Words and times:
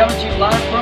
coming 0.00 0.16
to 0.16 0.24
you 0.32 0.79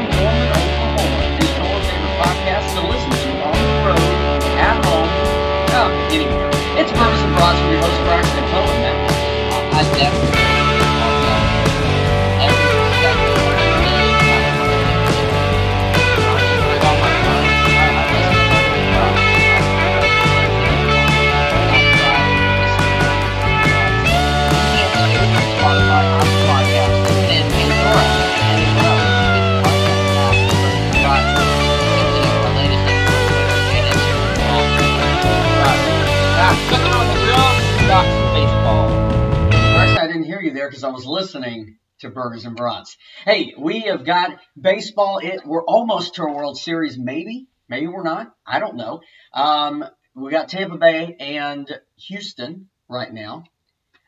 you 40.48 40.54
there 40.54 40.68
because 40.68 40.84
I 40.84 40.90
was 40.90 41.06
listening 41.06 41.76
to 42.00 42.10
Burgers 42.10 42.44
and 42.44 42.56
Brats. 42.56 42.96
Hey, 43.24 43.54
we 43.58 43.80
have 43.82 44.04
got 44.04 44.38
baseball. 44.60 45.18
It 45.18 45.44
we're 45.44 45.64
almost 45.64 46.14
to 46.14 46.22
a 46.22 46.32
World 46.32 46.58
Series, 46.58 46.98
maybe. 46.98 47.46
Maybe 47.68 47.86
we're 47.86 48.02
not. 48.02 48.34
I 48.46 48.58
don't 48.58 48.76
know. 48.76 49.00
Um, 49.32 49.84
we 50.14 50.30
got 50.30 50.48
Tampa 50.48 50.78
Bay 50.78 51.16
and 51.20 51.68
Houston 52.08 52.68
right 52.88 53.12
now. 53.12 53.44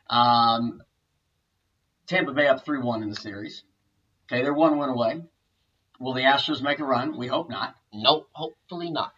Um, 0.09 0.81
Tampa 2.07 2.33
Bay 2.33 2.47
up 2.47 2.65
3 2.65 2.79
1 2.79 3.03
in 3.03 3.09
the 3.09 3.15
series. 3.15 3.63
Okay, 4.25 4.41
they're 4.41 4.53
one 4.53 4.77
win 4.77 4.89
away. 4.89 5.21
Will 5.99 6.13
the 6.13 6.23
Astros 6.23 6.61
make 6.61 6.79
a 6.79 6.85
run? 6.85 7.17
We 7.17 7.27
hope 7.27 7.49
not. 7.49 7.75
Nope, 7.93 8.29
hopefully 8.31 8.89
not. 8.89 9.13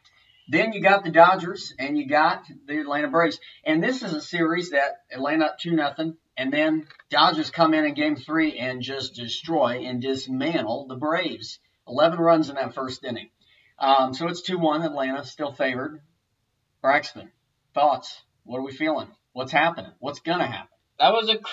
Then 0.50 0.74
you 0.74 0.82
got 0.82 1.06
the 1.06 1.10
Dodgers 1.10 1.74
and 1.80 1.98
you 1.98 2.08
got 2.08 2.44
the 2.68 2.82
Atlanta 2.82 3.08
Braves. 3.08 3.40
And 3.64 3.82
this 3.82 4.04
is 4.04 4.14
a 4.14 4.22
series 4.22 4.72
that 4.72 4.98
Atlanta 5.10 5.46
up 5.46 5.60
2 5.60 5.72
nothing, 5.72 6.18
and 6.38 6.52
then 6.52 6.88
Dodgers 7.10 7.52
come 7.52 7.74
in 7.74 7.86
in 7.86 7.94
game 7.94 8.16
three 8.16 8.58
and 8.58 8.82
just 8.82 9.16
destroy 9.16 9.86
and 9.86 10.02
dismantle 10.02 10.88
the 10.88 10.96
Braves. 10.96 11.60
11 11.88 12.20
runs 12.20 12.50
in 12.50 12.56
that 12.56 12.74
first 12.74 13.04
inning. 13.04 13.30
Um, 13.78 14.14
so 14.14 14.28
it's 14.28 14.42
2 14.42 14.58
1. 14.58 14.84
Atlanta 14.84 15.26
still 15.26 15.52
favored. 15.52 16.02
Braxton, 16.82 17.32
thoughts? 17.74 18.22
What 18.44 18.60
are 18.60 18.64
we 18.64 18.72
feeling? 18.72 19.10
What's 19.34 19.52
happening? 19.52 19.92
What's 20.00 20.20
going 20.20 20.40
to 20.40 20.46
happen? 20.46 20.68
That 21.00 21.14
was 21.14 21.30
a 21.30 21.38
cr- 21.38 21.52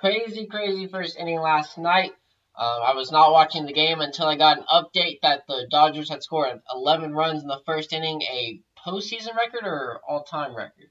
crazy, 0.00 0.46
crazy 0.46 0.86
first 0.88 1.18
inning 1.18 1.40
last 1.40 1.78
night. 1.78 2.12
Um, 2.56 2.80
I 2.86 2.94
was 2.94 3.10
not 3.10 3.32
watching 3.32 3.66
the 3.66 3.72
game 3.72 4.00
until 4.00 4.26
I 4.26 4.36
got 4.36 4.58
an 4.58 4.64
update 4.72 5.20
that 5.22 5.42
the 5.48 5.66
Dodgers 5.70 6.08
had 6.08 6.22
scored 6.22 6.60
11 6.72 7.12
runs 7.12 7.42
in 7.42 7.48
the 7.48 7.60
first 7.66 7.92
inning, 7.92 8.22
a 8.22 8.60
postseason 8.86 9.34
record 9.36 9.64
or 9.64 10.00
all-time 10.08 10.56
record. 10.56 10.90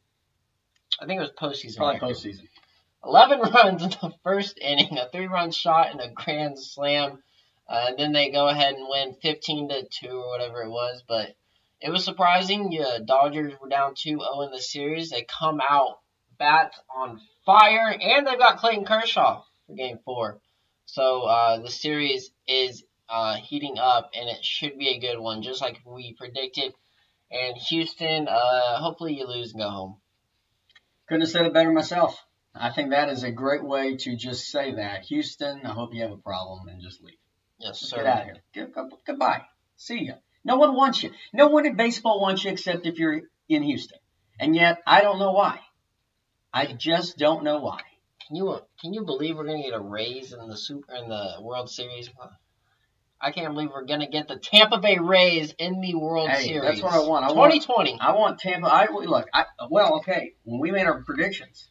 I 0.99 1.05
think 1.05 1.19
it 1.19 1.21
was 1.21 1.31
postseason. 1.31 1.77
Probably 1.77 1.95
record. 1.95 2.09
postseason. 2.15 2.47
11 3.03 3.39
runs 3.53 3.83
in 3.83 3.89
the 3.89 4.13
first 4.23 4.57
inning, 4.59 4.97
a 4.97 5.09
three-run 5.09 5.51
shot 5.51 5.91
and 5.91 6.01
a 6.01 6.09
grand 6.09 6.59
slam. 6.59 7.21
Uh, 7.67 7.85
and 7.89 7.99
then 7.99 8.11
they 8.11 8.29
go 8.29 8.47
ahead 8.47 8.75
and 8.75 8.87
win 8.89 9.15
15 9.21 9.69
to 9.69 9.87
2 9.89 10.09
or 10.09 10.29
whatever 10.29 10.61
it 10.61 10.69
was. 10.69 11.03
But 11.07 11.35
it 11.81 11.89
was 11.89 12.03
surprising. 12.03 12.71
Yeah, 12.71 12.99
Dodgers 13.05 13.53
were 13.61 13.69
down 13.69 13.95
2-0 13.95 14.45
in 14.45 14.51
the 14.51 14.59
series. 14.59 15.09
They 15.09 15.23
come 15.23 15.59
out 15.67 15.99
bats 16.37 16.77
on 16.95 17.19
fire, 17.45 17.95
and 17.99 18.25
they've 18.25 18.37
got 18.39 18.57
Clayton 18.57 18.85
Kershaw 18.85 19.43
for 19.67 19.75
Game 19.75 19.99
Four. 20.03 20.39
So 20.85 21.23
uh, 21.23 21.59
the 21.59 21.69
series 21.69 22.31
is 22.47 22.83
uh, 23.09 23.35
heating 23.35 23.77
up, 23.79 24.11
and 24.13 24.29
it 24.29 24.43
should 24.43 24.77
be 24.77 24.89
a 24.89 24.99
good 24.99 25.19
one, 25.19 25.41
just 25.41 25.61
like 25.61 25.81
we 25.85 26.13
predicted. 26.13 26.73
And 27.31 27.57
Houston, 27.57 28.27
uh, 28.27 28.77
hopefully 28.79 29.17
you 29.17 29.25
lose 29.25 29.53
and 29.53 29.61
go 29.61 29.69
home. 29.69 29.97
Couldn't 31.07 31.21
have 31.21 31.29
said 31.29 31.45
it 31.45 31.53
better 31.53 31.71
myself. 31.71 32.17
I 32.55 32.71
think 32.71 32.91
that 32.91 33.09
is 33.09 33.23
a 33.23 33.31
great 33.31 33.63
way 33.63 33.95
to 33.97 34.15
just 34.15 34.49
say 34.49 34.75
that. 34.75 35.03
Houston, 35.05 35.65
I 35.65 35.71
hope 35.71 35.93
you 35.93 36.03
have 36.03 36.11
a 36.11 36.17
problem 36.17 36.67
and 36.67 36.81
just 36.81 37.01
leave. 37.03 37.15
Yes, 37.59 37.79
Just 37.79 37.91
sir. 37.91 37.97
Get 37.97 38.05
out 38.05 38.19
of 38.19 38.23
here. 38.25 38.43
Good, 38.53 38.73
good- 38.73 38.91
goodbye. 39.05 39.41
See 39.77 40.05
ya. 40.05 40.15
No 40.45 40.57
one 40.57 40.75
wants 40.75 41.01
you. 41.01 41.11
No 41.33 41.47
one 41.47 41.65
in 41.65 41.75
baseball 41.75 42.21
wants 42.21 42.43
you 42.43 42.51
except 42.51 42.85
if 42.85 42.99
you're 42.99 43.21
in 43.49 43.63
Houston. 43.63 43.97
And 44.39 44.55
yet, 44.55 44.79
I 44.85 45.01
don't 45.01 45.19
know 45.19 45.31
why. 45.31 45.59
I 46.53 46.73
just 46.73 47.17
don't 47.17 47.43
know 47.43 47.59
why. 47.59 47.81
Can 48.27 48.35
you 48.35 48.49
uh, 48.49 48.59
can 48.79 48.93
you 48.93 49.03
believe 49.03 49.35
we're 49.37 49.45
gonna 49.45 49.63
get 49.63 49.73
a 49.73 49.79
Rays 49.79 50.33
in 50.33 50.47
the 50.47 50.57
super 50.57 50.93
in 50.95 51.09
the 51.09 51.37
World 51.41 51.69
Series? 51.69 52.09
I 53.19 53.31
can't 53.31 53.53
believe 53.53 53.69
we're 53.73 53.85
gonna 53.85 54.09
get 54.09 54.27
the 54.27 54.37
Tampa 54.37 54.79
Bay 54.79 54.97
Rays 54.97 55.53
in 55.57 55.81
the 55.81 55.95
World 55.95 56.29
Hey, 56.29 56.47
Series. 56.47 56.63
that's 56.63 56.81
what 56.83 56.93
I 56.93 57.07
want. 57.07 57.25
I 57.25 57.31
want- 57.31 57.53
2020. 57.53 57.97
I 57.99 58.13
want 58.13 58.39
Tampa. 58.39 58.67
I 58.67 58.87
look. 58.91 59.27
I 59.33 59.45
well, 59.69 59.95
okay. 59.97 60.33
When 60.43 60.59
we 60.59 60.71
made 60.71 60.85
our 60.85 61.03
predictions 61.03 61.69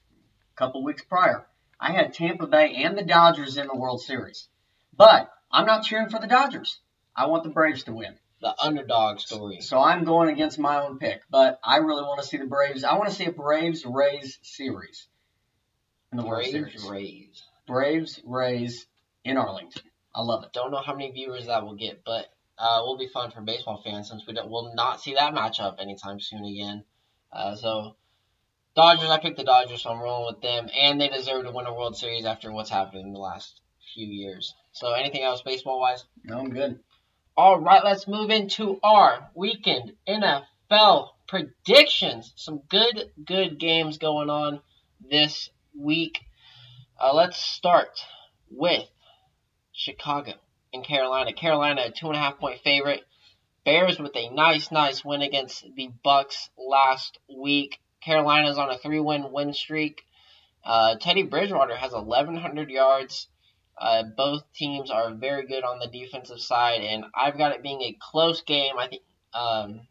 couple 0.63 0.85
weeks 0.85 1.03
prior, 1.03 1.45
I 1.81 1.91
had 1.91 2.15
Tampa 2.15 2.47
Bay 2.47 2.85
and 2.85 2.97
the 2.97 3.03
Dodgers 3.03 3.57
in 3.57 3.67
the 3.67 3.75
World 3.75 4.01
Series. 4.01 4.47
But 4.97 5.29
I'm 5.51 5.67
not 5.67 5.83
cheering 5.83 6.09
for 6.09 6.21
the 6.21 6.29
Dodgers. 6.29 6.79
I 7.17 7.27
want 7.27 7.43
the 7.43 7.51
Braves 7.51 7.83
to 7.85 7.93
win. 7.93 8.15
the 8.41 8.55
underdog 8.63 9.19
story. 9.19 9.61
So 9.61 9.81
I'm 9.81 10.05
going 10.05 10.29
against 10.29 10.61
my 10.61 10.83
own 10.83 10.99
pick. 10.99 11.23
But 11.29 11.59
I 11.65 11.79
really 11.79 12.03
want 12.03 12.21
to 12.23 12.27
see 12.27 12.37
the 12.37 12.47
Braves. 12.47 12.85
I 12.85 12.97
want 12.97 13.09
to 13.09 13.15
see 13.15 13.27
a 13.27 13.33
Braves 13.33 13.85
Rays 13.85 14.39
series 14.43 15.09
in 16.13 16.19
the 16.19 16.25
World 16.25 16.45
Series. 16.45 16.85
Rays. 16.89 17.43
Braves 17.67 18.21
Rays 18.25 18.87
in 19.25 19.37
Arlington. 19.37 19.83
I 20.15 20.23
love 20.23 20.45
it. 20.45 20.53
Don't 20.53 20.71
know 20.71 20.83
how 20.85 20.95
many 20.95 21.11
viewers 21.11 21.47
that 21.47 21.65
will 21.65 21.75
get, 21.75 22.05
but 22.05 22.27
uh, 22.57 22.83
will 22.85 22.99
be 22.99 23.09
fun 23.09 23.33
for 23.33 23.41
baseball 23.41 23.81
fans 23.83 24.09
since 24.09 24.25
we 24.27 24.35
don't, 24.35 24.49
will 24.49 24.73
not 24.75 25.01
see 25.01 25.15
that 25.15 25.35
matchup 25.35 25.81
anytime 25.81 26.21
soon 26.21 26.45
again. 26.45 26.85
Uh, 27.33 27.57
so 27.57 27.97
Dodgers, 28.75 29.11
I 29.11 29.19
picked 29.19 29.37
the 29.37 29.45
Dodgers, 29.45 29.83
so 29.83 29.91
I'm 29.91 30.01
rolling 30.01 30.33
with 30.33 30.43
them, 30.43 30.69
and 30.75 31.01
they 31.01 31.09
deserve 31.09 31.45
to 31.45 31.53
win 31.53 31.67
a 31.67 31.75
World 31.75 31.97
Series 31.97 32.25
after 32.25 32.51
what's 32.51 32.71
happened 32.71 33.03
in 33.03 33.13
the 33.13 33.21
last 33.21 33.61
few 33.95 34.07
years. 34.07 34.55
So 34.73 34.93
anything 34.93 35.23
else 35.23 35.43
baseball 35.43 35.79
wise? 35.79 36.05
No, 36.25 36.39
I'm 36.39 36.51
good. 36.51 36.81
All 37.37 37.61
right, 37.61 37.85
let's 37.85 38.09
move 38.09 38.31
into 38.31 38.79
our 38.83 39.31
weekend 39.35 39.93
NFL 40.09 41.09
predictions. 41.29 42.33
Some 42.37 42.63
good, 42.69 43.11
good 43.23 43.59
games 43.59 43.99
going 43.99 44.31
on 44.31 44.61
this 45.11 45.51
week. 45.79 46.21
Uh, 46.99 47.15
let's 47.15 47.39
start 47.39 48.01
with 48.51 48.89
Chicago 49.73 50.35
and 50.73 50.85
Carolina. 50.85 51.33
Carolina, 51.33 51.85
a 51.87 51.91
two 51.91 52.07
and 52.07 52.17
a 52.17 52.21
half 52.21 52.39
point 52.39 52.61
favorite. 52.61 53.03
Bears 53.65 53.99
with 53.99 54.17
a 54.17 54.31
nice, 54.31 54.71
nice 54.71 55.05
win 55.05 55.23
against 55.23 55.65
the 55.77 55.91
Bucs 56.05 56.49
last 56.59 57.19
week. 57.29 57.79
Carolina's 58.05 58.59
on 58.59 58.71
a 58.71 58.79
three-win 58.79 59.33
win 59.33 59.53
streak. 59.55 60.03
Uh, 60.65 60.97
Teddy 60.97 61.23
Bridgewater 61.23 61.77
has 61.77 61.93
1,100 61.93 62.71
yards. 62.71 63.29
Uh, 63.79 64.03
both 64.03 64.45
teams 64.53 64.91
are 64.91 65.15
very 65.15 65.47
good 65.47 65.65
on 65.65 65.79
the 65.79 65.87
defensive 65.87 66.41
side, 66.41 66.83
and 66.83 67.05
I've 67.15 67.39
got 67.39 67.53
it 67.53 67.63
being 67.63 67.83
a 67.83 67.97
close 68.01 68.43
game. 68.43 68.79
I 68.79 68.89
think 68.89 69.03
um, 69.35 69.89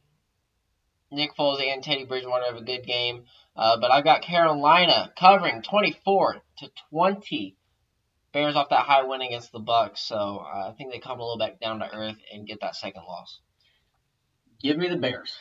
Nick 1.11 1.35
Foles 1.35 1.61
and 1.61 1.83
Teddy 1.83 2.05
Bridgewater 2.05 2.45
have 2.45 2.55
a 2.55 2.63
good 2.63 2.85
game, 2.85 3.25
uh, 3.55 3.77
but 3.79 3.91
I've 3.91 4.03
got 4.03 4.21
Carolina 4.21 5.11
covering 5.17 5.61
24 5.61 6.41
to 6.59 6.71
20. 6.89 7.57
Bears 8.31 8.55
off 8.55 8.69
that 8.69 8.85
high 8.85 9.03
win 9.03 9.21
against 9.21 9.51
the 9.51 9.59
Bucs, 9.59 9.97
so 9.97 10.15
uh, 10.15 10.69
I 10.69 10.73
think 10.77 10.93
they 10.93 10.99
come 10.99 11.19
a 11.19 11.23
little 11.23 11.37
back 11.37 11.59
down 11.59 11.79
to 11.79 11.93
earth 11.93 12.15
and 12.33 12.47
get 12.47 12.61
that 12.61 12.77
second 12.77 13.03
loss. 13.03 13.41
Give 14.61 14.77
me 14.77 14.87
the 14.87 14.95
Bears. 14.95 15.35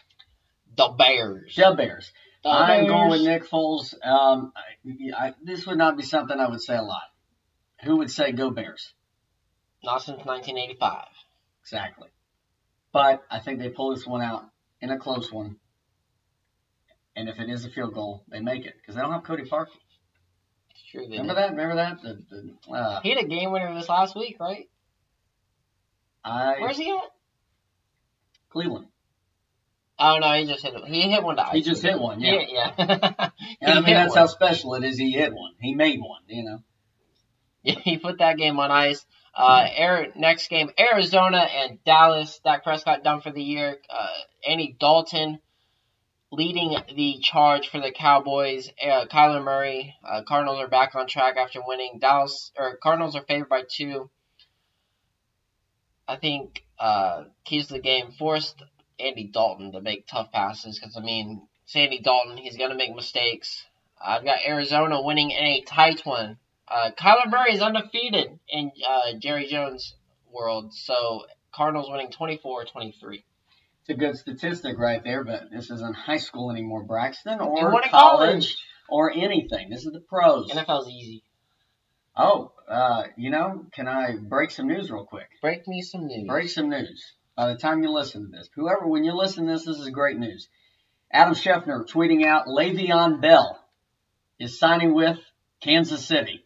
The 0.76 0.88
Bears. 0.88 1.54
The 1.54 1.74
Bears. 1.76 2.10
I'm 2.44 2.86
going 2.86 3.10
with 3.10 3.22
Nick 3.22 3.48
Foles. 3.48 3.94
Um, 4.02 4.52
I, 4.56 5.26
I, 5.26 5.34
this 5.42 5.66
would 5.66 5.78
not 5.78 5.96
be 5.96 6.02
something 6.02 6.38
I 6.38 6.48
would 6.48 6.62
say 6.62 6.76
a 6.76 6.82
lot. 6.82 7.02
Who 7.84 7.96
would 7.98 8.10
say 8.10 8.32
go 8.32 8.50
Bears? 8.50 8.92
Not 9.82 10.02
since 10.02 10.24
1985. 10.24 11.04
Exactly. 11.62 12.08
But 12.92 13.22
I 13.30 13.40
think 13.40 13.58
they 13.58 13.68
pull 13.68 13.94
this 13.94 14.06
one 14.06 14.22
out 14.22 14.44
in 14.80 14.90
a 14.90 14.98
close 14.98 15.32
one. 15.32 15.56
And 17.16 17.28
if 17.28 17.38
it 17.38 17.50
is 17.50 17.64
a 17.64 17.70
field 17.70 17.94
goal, 17.94 18.24
they 18.28 18.40
make 18.40 18.64
it 18.64 18.74
because 18.80 18.94
they 18.94 19.02
don't 19.02 19.12
have 19.12 19.24
Cody 19.24 19.44
Parkey. 19.44 19.68
They 20.92 21.00
Remember 21.00 21.34
did. 21.34 21.36
that? 21.36 21.50
Remember 21.50 21.76
that? 21.76 22.02
The, 22.02 22.22
the, 22.30 22.74
uh, 22.74 23.00
He 23.02 23.10
had 23.10 23.24
a 23.24 23.28
game 23.28 23.52
winner 23.52 23.72
this 23.74 23.88
last 23.88 24.16
week, 24.16 24.36
right? 24.40 24.68
I 26.24 26.56
Where's 26.60 26.76
he 26.76 26.90
at? 26.90 27.10
Cleveland. 28.50 28.86
Oh 30.02 30.16
no, 30.18 30.32
he 30.32 30.46
just 30.46 30.64
hit. 30.64 30.74
He 30.86 31.02
hit 31.10 31.22
one 31.22 31.36
to 31.36 31.46
ice. 31.46 31.52
He 31.52 31.60
just 31.60 31.82
hit 31.82 32.00
one, 32.00 32.20
yeah. 32.20 32.40
yeah. 32.48 32.72
yeah. 33.60 33.72
I 33.74 33.80
mean 33.80 33.94
that's 33.94 34.10
one. 34.10 34.18
how 34.18 34.26
special 34.26 34.74
it 34.74 34.82
is. 34.82 34.96
He 34.96 35.12
hit 35.12 35.34
one. 35.34 35.52
He 35.60 35.74
made 35.74 36.00
one. 36.00 36.22
You 36.26 36.44
know. 36.44 36.58
Yeah, 37.62 37.78
he 37.84 37.98
put 37.98 38.18
that 38.20 38.38
game 38.38 38.58
on 38.58 38.70
ice. 38.70 39.04
Uh, 39.34 39.66
Air, 39.70 40.08
next 40.16 40.48
game, 40.48 40.70
Arizona 40.78 41.38
and 41.38 41.78
Dallas. 41.84 42.40
Dak 42.42 42.64
Prescott 42.64 43.04
done 43.04 43.20
for 43.20 43.30
the 43.30 43.42
year. 43.42 43.76
Uh, 43.90 44.08
Andy 44.48 44.74
Dalton 44.80 45.38
leading 46.32 46.76
the 46.96 47.18
charge 47.20 47.68
for 47.68 47.80
the 47.80 47.92
Cowboys. 47.92 48.70
Uh, 48.82 49.04
Kyler 49.06 49.44
Murray. 49.44 49.94
Uh, 50.02 50.22
Cardinals 50.26 50.58
are 50.60 50.68
back 50.68 50.94
on 50.94 51.06
track 51.06 51.36
after 51.36 51.60
winning. 51.64 51.98
Dallas 52.00 52.50
or 52.56 52.78
Cardinals 52.82 53.14
are 53.14 53.22
favored 53.22 53.48
by 53.48 53.62
two. 53.70 54.10
I 56.08 56.16
think 56.16 56.64
uh, 56.78 57.24
keys 57.44 57.68
to 57.68 57.74
the 57.74 57.80
game 57.80 58.12
forced 58.18 58.62
Andy 59.00 59.24
Dalton 59.32 59.72
to 59.72 59.80
make 59.80 60.06
tough 60.06 60.32
passes 60.32 60.78
because 60.78 60.96
I 60.96 61.00
mean, 61.00 61.46
Sandy 61.66 62.00
Dalton, 62.00 62.36
he's 62.36 62.56
gonna 62.56 62.74
make 62.74 62.94
mistakes. 62.94 63.64
I've 64.02 64.24
got 64.24 64.38
Arizona 64.46 65.02
winning 65.02 65.30
in 65.30 65.44
a 65.44 65.60
tight 65.62 66.04
one. 66.04 66.38
Uh, 66.66 66.90
Kyler 66.98 67.28
Murray 67.28 67.54
is 67.54 67.62
undefeated 67.62 68.38
in 68.48 68.70
uh, 68.88 69.18
Jerry 69.18 69.46
Jones' 69.46 69.94
world, 70.32 70.72
so 70.72 71.26
Cardinals 71.52 71.90
winning 71.90 72.10
24-23. 72.12 73.22
It's 73.80 73.88
a 73.88 73.94
good 73.94 74.16
statistic 74.16 74.78
right 74.78 75.02
there, 75.02 75.24
but 75.24 75.50
this 75.50 75.70
isn't 75.70 75.96
high 75.96 76.18
school 76.18 76.50
anymore, 76.50 76.84
Braxton, 76.84 77.40
or 77.40 77.82
in 77.82 77.90
college, 77.90 78.56
or 78.88 79.10
anything. 79.12 79.68
This 79.68 79.84
is 79.84 79.92
the 79.92 80.00
pros. 80.00 80.50
NFL's 80.50 80.88
easy. 80.88 81.22
Oh, 82.16 82.52
uh, 82.68 83.04
you 83.16 83.30
know, 83.30 83.66
can 83.72 83.88
I 83.88 84.16
break 84.16 84.50
some 84.50 84.68
news 84.68 84.90
real 84.90 85.04
quick? 85.04 85.28
Break 85.40 85.66
me 85.66 85.82
some 85.82 86.06
news. 86.06 86.26
Break 86.26 86.50
some 86.50 86.68
news. 86.68 87.14
By 87.40 87.54
the 87.54 87.58
time 87.58 87.82
you 87.82 87.90
listen 87.90 88.26
to 88.26 88.36
this, 88.36 88.50
whoever, 88.54 88.86
when 88.86 89.02
you 89.02 89.16
listen 89.16 89.46
to 89.46 89.52
this, 89.52 89.64
this 89.64 89.78
is 89.78 89.88
great 89.88 90.18
news. 90.18 90.50
Adam 91.10 91.32
Schefter 91.32 91.88
tweeting 91.88 92.26
out 92.26 92.46
Le'Veon 92.46 93.22
Bell 93.22 93.58
is 94.38 94.58
signing 94.58 94.92
with 94.92 95.16
Kansas 95.62 96.04
City. 96.04 96.44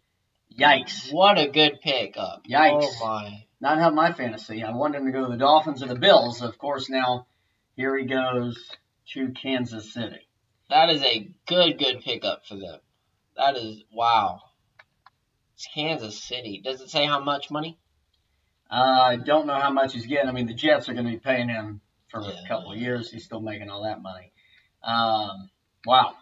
Yikes. 0.56 1.12
What 1.12 1.36
a 1.36 1.48
good 1.48 1.80
pickup. 1.82 2.44
Yikes. 2.48 2.92
Oh 2.92 3.04
my. 3.04 3.44
Not 3.60 3.78
have 3.78 3.92
my 3.92 4.12
fantasy. 4.12 4.62
I 4.62 4.70
wanted 4.70 4.98
him 4.98 5.06
to 5.06 5.10
go 5.10 5.24
to 5.24 5.32
the 5.32 5.36
Dolphins 5.36 5.82
or 5.82 5.86
the 5.86 5.96
Bills. 5.96 6.42
Of 6.42 6.58
course, 6.58 6.88
now 6.88 7.26
here 7.74 7.98
he 7.98 8.06
goes 8.06 8.56
to 9.14 9.32
Kansas 9.32 9.92
City. 9.92 10.28
That 10.70 10.90
is 10.90 11.02
a 11.02 11.28
good, 11.46 11.76
good 11.76 12.02
pickup 12.02 12.46
for 12.46 12.54
them. 12.54 12.78
That 13.36 13.56
is 13.56 13.82
wow. 13.92 14.42
It's 15.56 15.66
Kansas 15.74 16.22
City. 16.22 16.60
Does 16.64 16.80
it 16.80 16.90
say 16.90 17.04
how 17.04 17.18
much 17.18 17.50
money? 17.50 17.80
Uh, 18.74 19.02
I 19.12 19.16
don't 19.16 19.46
know 19.46 19.54
how 19.54 19.70
much 19.70 19.92
he's 19.92 20.06
getting. 20.06 20.28
I 20.28 20.32
mean, 20.32 20.46
the 20.46 20.54
Jets 20.54 20.88
are 20.88 20.94
going 20.94 21.06
to 21.06 21.12
be 21.12 21.18
paying 21.18 21.48
him 21.48 21.80
for 22.10 22.20
Yeah. 22.20 22.30
a 22.44 22.48
couple 22.48 22.72
of 22.72 22.78
years. 22.78 23.10
He's 23.10 23.24
still 23.24 23.40
making 23.40 23.70
all 23.70 23.84
that 23.84 24.02
money. 24.02 24.32
Um, 24.82 25.50
wow. 25.86 26.14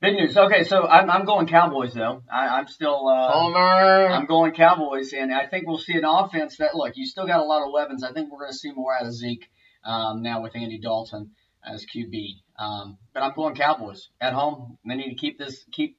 Big 0.00 0.16
news. 0.16 0.36
Okay, 0.36 0.64
so 0.64 0.86
I'm, 0.86 1.08
I'm 1.08 1.24
going 1.24 1.46
Cowboys 1.46 1.94
though. 1.94 2.22
I, 2.30 2.58
I'm 2.58 2.68
still 2.68 3.08
uh, 3.08 3.32
Homer. 3.32 4.08
I'm 4.08 4.26
going 4.26 4.52
Cowboys, 4.52 5.14
and 5.14 5.32
I 5.32 5.46
think 5.46 5.66
we'll 5.66 5.78
see 5.78 5.94
an 5.94 6.04
offense 6.04 6.58
that 6.58 6.74
look. 6.74 6.92
You 6.96 7.06
still 7.06 7.26
got 7.26 7.40
a 7.40 7.44
lot 7.44 7.64
of 7.66 7.72
weapons. 7.72 8.04
I 8.04 8.12
think 8.12 8.30
we're 8.30 8.40
going 8.40 8.52
to 8.52 8.58
see 8.58 8.72
more 8.72 8.94
out 8.94 9.06
of 9.06 9.14
Zeke 9.14 9.48
um, 9.82 10.20
now 10.20 10.42
with 10.42 10.54
Andy 10.56 10.78
Dalton 10.78 11.30
as 11.66 11.86
QB. 11.86 12.34
Um, 12.58 12.98
but 13.14 13.22
I'm 13.22 13.32
going 13.34 13.54
Cowboys 13.54 14.10
at 14.20 14.34
home. 14.34 14.76
They 14.86 14.94
need 14.96 15.08
to 15.08 15.14
keep 15.16 15.38
this 15.38 15.64
keep. 15.72 15.96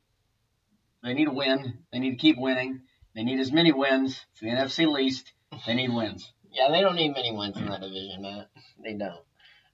They 1.03 1.13
need 1.13 1.25
to 1.25 1.31
win. 1.31 1.79
They 1.91 1.97
need 1.97 2.11
to 2.11 2.17
keep 2.17 2.37
winning. 2.37 2.81
They 3.15 3.23
need 3.23 3.39
as 3.39 3.51
many 3.51 3.71
wins. 3.71 4.23
It's 4.33 4.41
the 4.41 4.49
NFC 4.49 4.87
least. 4.91 5.31
They 5.65 5.73
need 5.73 5.93
wins. 5.93 6.31
yeah, 6.51 6.69
they 6.71 6.81
don't 6.81 6.95
need 6.95 7.13
many 7.13 7.31
wins 7.31 7.57
in 7.57 7.65
that 7.67 7.81
division, 7.81 8.21
Matt. 8.21 8.49
They 8.83 8.93
don't. 8.93 9.21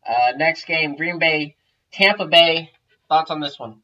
Uh, 0.07 0.31
next 0.37 0.65
game, 0.65 0.95
Green 0.95 1.19
Bay, 1.19 1.55
Tampa 1.91 2.25
Bay. 2.27 2.71
Thoughts 3.09 3.29
on 3.31 3.39
this 3.39 3.59
one? 3.59 3.81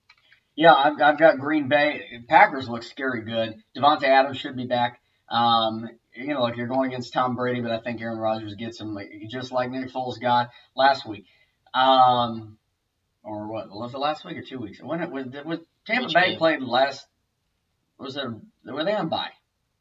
Yeah, 0.55 0.73
I've, 0.73 0.99
I've 1.01 1.19
got 1.19 1.37
Green 1.37 1.67
Bay. 1.67 2.01
Packers 2.27 2.67
look 2.67 2.81
scary 2.83 3.21
good. 3.21 3.61
Davante 3.75 4.03
Adams 4.03 4.37
should 4.37 4.55
be 4.55 4.65
back. 4.65 4.99
Um, 5.29 5.87
you 6.15 6.33
know, 6.33 6.41
look, 6.41 6.57
you're 6.57 6.65
going 6.67 6.87
against 6.89 7.13
Tom 7.13 7.35
Brady, 7.35 7.61
but 7.61 7.71
I 7.71 7.79
think 7.79 8.01
Aaron 8.01 8.17
Rodgers 8.17 8.55
gets 8.55 8.79
him 8.81 8.95
like, 8.95 9.11
just 9.29 9.51
like 9.51 9.69
Nick 9.69 9.91
Foles 9.91 10.19
got 10.19 10.49
last 10.75 11.05
week. 11.05 11.25
Um, 11.75 12.57
or 13.21 13.51
what? 13.51 13.69
Was 13.69 13.93
it 13.93 13.99
last 13.99 14.25
week 14.25 14.37
or 14.37 14.41
two 14.41 14.57
weeks? 14.59 14.81
When 14.81 15.01
it 15.01 15.11
was, 15.11 15.25
was 15.45 15.59
Tampa 15.85 16.05
Which 16.05 16.13
Bay 16.15 16.29
game? 16.31 16.37
played 16.39 16.61
last? 16.63 17.05
Was 17.99 18.15
it? 18.15 18.25
Were 18.65 18.83
they 18.83 18.93
on 18.93 19.09
bye? 19.09 19.29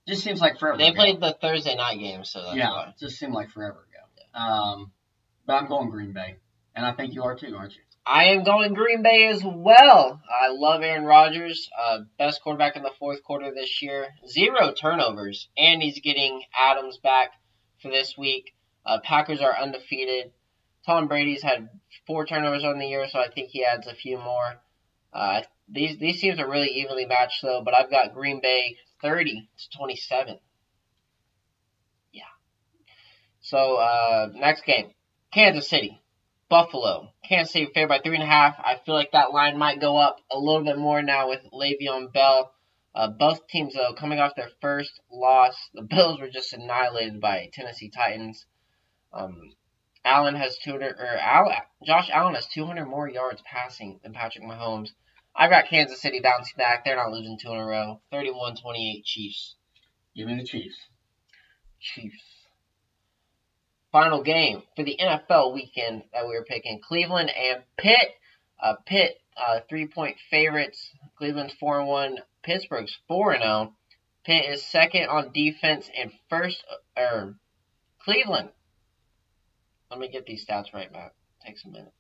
Just 0.07 0.23
seems 0.23 0.41
like 0.41 0.59
forever. 0.59 0.79
They 0.79 0.89
ago. 0.89 0.97
played 0.97 1.21
the 1.21 1.37
Thursday 1.41 1.75
night 1.75 1.99
game, 1.99 2.25
so 2.25 2.43
that's 2.43 2.57
yeah, 2.57 2.71
why. 2.71 2.89
it 2.89 2.95
just 2.99 3.19
seemed 3.19 3.33
like 3.33 3.51
forever 3.51 3.87
ago. 3.91 4.41
Um, 4.41 4.93
but 5.47 5.55
I'm 5.55 5.69
going 5.69 5.91
Green 5.91 6.13
Bay, 6.13 6.37
and 6.75 6.87
I 6.87 6.93
think 6.93 7.15
you 7.15 7.25
are 7.25 7.35
too, 7.35 7.55
aren't 7.57 7.75
you? 7.75 7.81
I 8.09 8.27
am 8.27 8.45
going 8.45 8.75
Green 8.75 9.03
Bay 9.03 9.27
as 9.27 9.43
well. 9.43 10.21
I 10.31 10.49
love 10.51 10.83
Aaron 10.83 11.05
Rodgers, 11.05 11.69
uh, 11.77 12.01
best 12.19 12.41
quarterback 12.41 12.77
in 12.77 12.85
the 12.85 12.93
fourth 13.01 13.25
quarter 13.25 13.53
this 13.53 13.83
year. 13.83 14.07
Zero 14.29 14.73
turnovers, 14.73 15.49
and 15.57 15.83
he's 15.83 15.99
getting 15.99 16.43
Adams 16.57 16.99
back 16.99 17.31
for 17.83 17.91
this 17.91 18.17
week. 18.17 18.55
Uh, 18.85 19.01
Packers 19.03 19.41
are 19.41 19.57
undefeated. 19.59 20.31
Tom 20.87 21.09
Brady's 21.09 21.43
had 21.43 21.69
four 22.07 22.27
turnovers 22.27 22.63
on 22.63 22.79
the 22.79 22.87
year, 22.87 23.09
so 23.09 23.19
I 23.19 23.29
think 23.29 23.51
he 23.51 23.65
adds 23.65 23.89
a 23.89 23.95
few 23.95 24.19
more. 24.19 24.55
Uh, 25.13 25.43
these 25.69 25.99
these 25.99 26.21
teams 26.21 26.39
are 26.39 26.49
really 26.49 26.69
evenly 26.69 27.07
matched 27.07 27.43
though, 27.43 27.63
but 27.65 27.75
I've 27.75 27.91
got 27.91 28.15
Green 28.15 28.41
Bay 28.41 28.77
30 29.03 29.49
to 29.59 29.79
27. 29.79 30.39
Yeah. 32.13 32.23
So 33.41 33.77
uh, 33.77 34.29
next 34.35 34.65
game, 34.65 34.93
Kansas 35.33 35.69
City. 35.69 36.01
Buffalo. 36.49 37.13
Kansas 37.29 37.53
City 37.53 37.69
favored 37.75 37.89
by 37.89 37.99
three 37.99 38.15
and 38.15 38.23
a 38.23 38.27
half. 38.27 38.55
I 38.61 38.77
feel 38.87 38.95
like 38.95 39.11
that 39.13 39.33
line 39.33 39.59
might 39.59 39.81
go 39.81 39.97
up 39.97 40.19
a 40.31 40.39
little 40.39 40.63
bit 40.63 40.79
more 40.79 41.03
now 41.03 41.29
with 41.29 41.41
Le'Veon 41.53 42.13
Bell. 42.13 42.53
Uh, 42.95 43.09
both 43.09 43.47
teams 43.49 43.75
though 43.75 43.95
coming 43.95 44.21
off 44.21 44.37
their 44.37 44.51
first 44.61 44.93
loss. 45.11 45.57
The 45.75 45.83
Bills 45.91 46.21
were 46.21 46.31
just 46.31 46.53
annihilated 46.53 47.21
by 47.21 47.51
Tennessee 47.53 47.91
Titans. 47.91 48.47
Um, 49.13 49.55
Allen 50.05 50.37
has 50.37 50.57
200 50.59 51.01
or 51.01 51.17
Al, 51.17 51.53
Josh 51.85 52.09
Allen 52.13 52.37
has 52.37 52.47
200 52.47 52.87
more 52.87 53.09
yards 53.09 53.43
passing 53.45 53.99
than 54.05 54.13
Patrick 54.13 54.45
Mahomes. 54.45 54.91
I've 55.37 55.51
got 55.51 55.69
Kansas 55.69 56.01
City 56.01 56.21
bouncing 56.21 56.57
back. 56.57 56.85
They're 56.85 56.97
not 56.97 57.13
losing 57.13 57.39
two 57.39 57.51
in 57.51 57.59
a 57.59 57.65
row. 57.65 58.01
31-28 58.13 59.05
Chiefs. 59.05 59.57
Give 60.15 60.27
me 60.27 60.37
the 60.37 60.45
Chiefs. 60.45 60.77
Chiefs. 61.79 62.23
Final 63.93 64.23
game 64.23 64.63
for 64.75 64.83
the 64.83 64.97
NFL 64.99 65.53
weekend 65.53 66.05
that 66.13 66.27
we 66.27 66.35
were 66.35 66.45
picking 66.45 66.81
Cleveland 66.81 67.31
and 67.31 67.63
Pitt. 67.77 68.15
Uh, 68.63 68.75
Pitt, 68.87 69.21
uh, 69.37 69.61
three 69.69 69.87
point 69.87 70.17
favorites. 70.31 70.91
Cleveland's 71.19 71.55
4 71.55 71.85
1. 71.85 72.19
Pittsburgh's 72.43 72.97
4 73.07 73.39
0. 73.39 73.75
Pitt 74.25 74.45
is 74.47 74.65
second 74.65 75.09
on 75.09 75.33
defense 75.33 75.89
and 75.97 76.13
first, 76.29 76.65
er, 76.99 77.37
Cleveland. 78.01 78.51
Let 79.91 80.01
me 80.01 80.09
get 80.09 80.27
these 80.27 80.45
stats 80.45 80.73
right, 80.73 80.91
Matt. 80.91 81.13
Takes 81.45 81.65
a 81.65 81.69
minute. 81.69 81.93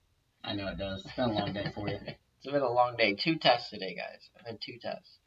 I 0.42 0.54
know 0.54 0.68
it 0.68 0.78
does. 0.78 1.04
It's 1.04 1.14
been 1.14 1.30
a 1.30 1.32
long 1.32 1.52
day 1.52 1.70
for 1.74 1.88
you. 1.88 1.98
It's 2.42 2.52
been 2.52 2.62
a 2.62 2.70
long 2.70 2.96
day. 2.96 3.14
Two 3.14 3.36
tests 3.36 3.70
today, 3.70 3.94
guys. 3.94 4.28
I've 4.38 4.46
had 4.46 4.58
two 4.60 4.78
tests. 4.80 5.18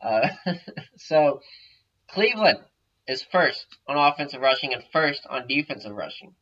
Uh, 0.00 0.28
so, 0.96 1.40
Cleveland 2.08 2.58
is 3.06 3.22
first 3.30 3.66
on 3.86 3.96
offensive 3.96 4.40
rushing 4.40 4.72
and 4.72 4.82
first 4.92 5.26
on 5.28 5.46
defensive 5.46 5.92
rushing. 5.94 6.34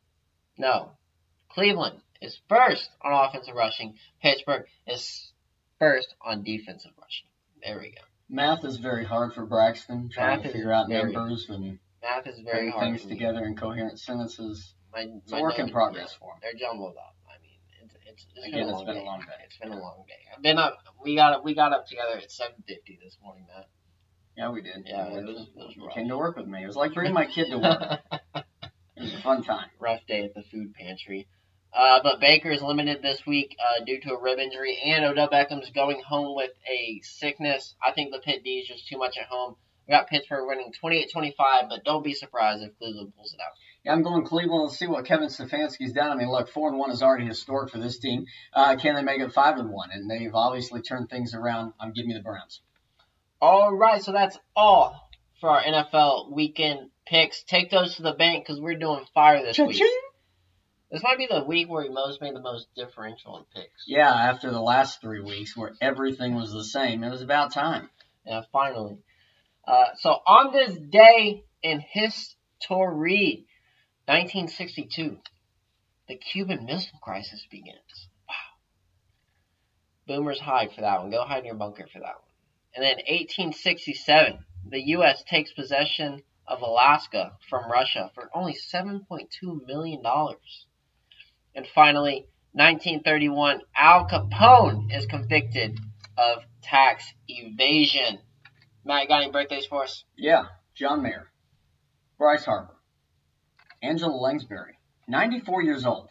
No. 0.58 0.90
Cleveland 1.50 2.00
is 2.20 2.38
first 2.48 2.88
on 3.02 3.12
offensive 3.12 3.54
rushing. 3.54 3.94
Pittsburgh 4.22 4.64
is 4.86 5.32
first 5.78 6.14
on 6.22 6.42
defensive 6.42 6.92
rushing. 6.98 7.26
There 7.62 7.78
we 7.78 7.90
go. 7.90 8.02
Math 8.28 8.64
is 8.64 8.78
very 8.78 9.04
hard 9.04 9.34
for 9.34 9.44
Braxton, 9.44 10.10
trying 10.12 10.38
Math 10.38 10.46
to 10.46 10.52
figure 10.52 10.72
out 10.72 10.88
very- 10.88 11.12
numbers 11.12 11.46
and 11.48 11.78
Math 12.02 12.26
is 12.26 12.40
very 12.40 12.70
putting 12.70 12.70
hard. 12.72 12.84
things 12.98 13.06
together 13.06 13.44
in 13.44 13.56
coherent 13.56 13.98
sentences. 13.98 14.74
My, 14.92 15.00
It's 15.22 15.32
my 15.32 15.38
a 15.38 15.42
work 15.42 15.58
in 15.58 15.70
progress 15.70 16.10
yeah, 16.12 16.18
for 16.18 16.34
him. 16.34 16.38
They're 16.42 16.54
jumbled 16.68 16.96
up. 16.96 17.16
It's 18.14 18.26
it's, 18.34 18.50
been, 18.50 18.54
a 18.54 18.62
it's 18.62 18.72
long 18.72 18.86
been 18.86 18.96
a 18.96 19.00
day. 19.00 19.04
long 19.06 19.20
day. 19.20 19.26
It's 19.44 19.58
been 19.58 19.72
a 19.72 19.78
long 19.80 20.04
day. 20.08 20.14
I've 20.34 20.42
been 20.42 20.58
up. 20.58 20.78
We 21.02 21.14
got 21.16 21.44
we 21.44 21.54
got 21.54 21.72
up 21.72 21.86
together 21.86 22.16
at 22.16 22.30
seven 22.30 22.56
fifty 22.66 22.98
this 23.02 23.16
morning, 23.22 23.46
Matt. 23.48 23.68
Yeah, 24.36 24.50
we 24.50 24.62
did. 24.62 24.82
Yeah, 24.86 25.06
it 25.08 25.24
was- 25.24 25.48
it 25.48 25.56
was 25.56 25.76
You 25.76 25.86
rough. 25.86 25.94
came 25.94 26.08
to 26.08 26.16
work 26.18 26.36
with 26.36 26.46
me. 26.46 26.62
It 26.62 26.66
was 26.66 26.76
like 26.76 26.92
bringing 26.94 27.12
my 27.14 27.26
kid 27.26 27.50
to 27.50 27.58
work. 27.58 28.00
It 28.96 29.02
was 29.02 29.14
a 29.14 29.22
fun 29.22 29.42
time. 29.42 29.66
rough 29.80 30.06
day 30.06 30.22
at 30.22 30.34
the 30.34 30.42
food 30.44 30.72
pantry. 30.74 31.26
Uh, 31.76 31.98
but 32.04 32.20
Baker 32.20 32.50
is 32.52 32.62
limited 32.62 33.02
this 33.02 33.26
week 33.26 33.56
uh, 33.58 33.84
due 33.84 34.00
to 34.02 34.14
a 34.14 34.22
rib 34.22 34.38
injury, 34.38 34.78
and 34.84 35.04
Odell 35.04 35.28
Beckham's 35.28 35.68
going 35.70 36.00
home 36.00 36.36
with 36.36 36.52
a 36.70 37.00
sickness. 37.02 37.74
I 37.84 37.90
think 37.90 38.12
the 38.12 38.20
Pit 38.20 38.42
D 38.44 38.60
is 38.60 38.68
just 38.68 38.86
too 38.86 38.96
much 38.96 39.16
at 39.18 39.26
home. 39.26 39.56
We 39.88 39.92
got 39.92 40.08
Pittsburgh 40.08 40.46
winning 40.46 40.72
28-25, 40.82 41.32
but 41.68 41.82
don't 41.84 42.04
be 42.04 42.14
surprised 42.14 42.62
if 42.62 42.78
Cleveland 42.78 43.12
pulls 43.16 43.34
it 43.34 43.40
out. 43.40 43.50
Yeah, 43.84 43.92
I'm 43.92 44.02
going 44.02 44.24
Cleveland. 44.24 44.64
Let's 44.64 44.78
see 44.78 44.86
what 44.86 45.04
Kevin 45.04 45.28
Stefanski's 45.28 45.92
done. 45.92 46.10
I 46.10 46.14
mean, 46.14 46.30
look, 46.30 46.48
four 46.48 46.68
and 46.68 46.78
one 46.78 46.90
is 46.90 47.02
already 47.02 47.26
historic 47.26 47.70
for 47.70 47.78
this 47.78 47.98
team. 47.98 48.24
Uh, 48.52 48.76
can 48.76 48.94
they 48.94 49.02
make 49.02 49.20
it 49.20 49.32
five 49.32 49.58
and 49.58 49.70
one? 49.70 49.90
And 49.92 50.10
they've 50.10 50.34
obviously 50.34 50.80
turned 50.80 51.10
things 51.10 51.34
around. 51.34 51.74
I'm 51.78 51.92
giving 51.92 52.10
you 52.10 52.16
the 52.16 52.22
Browns. 52.22 52.60
All 53.40 53.74
right, 53.74 54.02
so 54.02 54.12
that's 54.12 54.38
all 54.56 55.10
for 55.40 55.50
our 55.50 55.62
NFL 55.62 56.32
weekend 56.32 56.88
picks. 57.06 57.42
Take 57.42 57.70
those 57.70 57.96
to 57.96 58.02
the 58.02 58.14
bank 58.14 58.46
because 58.46 58.58
we're 58.58 58.78
doing 58.78 59.04
fire 59.12 59.42
this 59.42 59.58
week. 59.58 59.72
Cha-ching! 59.72 60.00
This 60.90 61.02
might 61.02 61.18
be 61.18 61.26
the 61.28 61.44
week 61.44 61.68
where 61.68 61.82
he 61.82 61.90
most 61.90 62.22
made 62.22 62.34
the 62.34 62.40
most 62.40 62.68
differential 62.74 63.36
in 63.36 63.44
picks. 63.54 63.84
Yeah, 63.86 64.10
after 64.10 64.50
the 64.50 64.60
last 64.60 65.00
three 65.00 65.20
weeks 65.20 65.56
where 65.56 65.72
everything 65.80 66.34
was 66.34 66.52
the 66.52 66.64
same, 66.64 67.04
it 67.04 67.10
was 67.10 67.20
about 67.20 67.52
time. 67.52 67.90
Yeah, 68.24 68.42
finally. 68.52 68.98
Uh, 69.66 69.86
so 69.98 70.10
on 70.10 70.52
this 70.52 70.74
day 70.74 71.44
in 71.62 71.80
history, 71.80 73.46
1962, 74.06 75.18
the 76.08 76.16
Cuban 76.16 76.66
Missile 76.66 76.98
Crisis 77.00 77.46
begins. 77.50 78.08
Wow. 78.28 78.34
Boomers 80.06 80.40
hide 80.40 80.72
for 80.72 80.82
that 80.82 81.00
one. 81.00 81.10
Go 81.10 81.24
hide 81.24 81.38
in 81.40 81.46
your 81.46 81.54
bunker 81.54 81.86
for 81.92 82.00
that 82.00 82.16
one. 82.16 82.30
And 82.74 82.84
then 82.84 82.96
1867, 82.96 84.44
the 84.68 84.82
U.S. 84.88 85.22
takes 85.24 85.52
possession 85.52 86.22
of 86.46 86.60
Alaska 86.60 87.32
from 87.48 87.70
Russia 87.70 88.10
for 88.14 88.28
only 88.34 88.54
$7.2 88.54 89.66
million. 89.66 90.02
And 91.54 91.66
finally, 91.74 92.26
1931, 92.52 93.62
Al 93.76 94.06
Capone 94.06 94.94
is 94.94 95.06
convicted 95.06 95.78
of 96.18 96.44
tax 96.62 97.12
evasion. 97.28 98.18
Matt, 98.84 99.08
got 99.08 99.22
any 99.22 99.32
birthdays 99.32 99.66
for 99.66 99.84
us? 99.84 100.04
Yeah, 100.16 100.46
John 100.74 101.02
Mayer, 101.02 101.30
Bryce 102.18 102.44
Harper, 102.44 102.74
Angela 103.84 104.12
Lansbury, 104.16 104.78
94 105.08 105.62
years 105.62 105.84
old. 105.84 106.08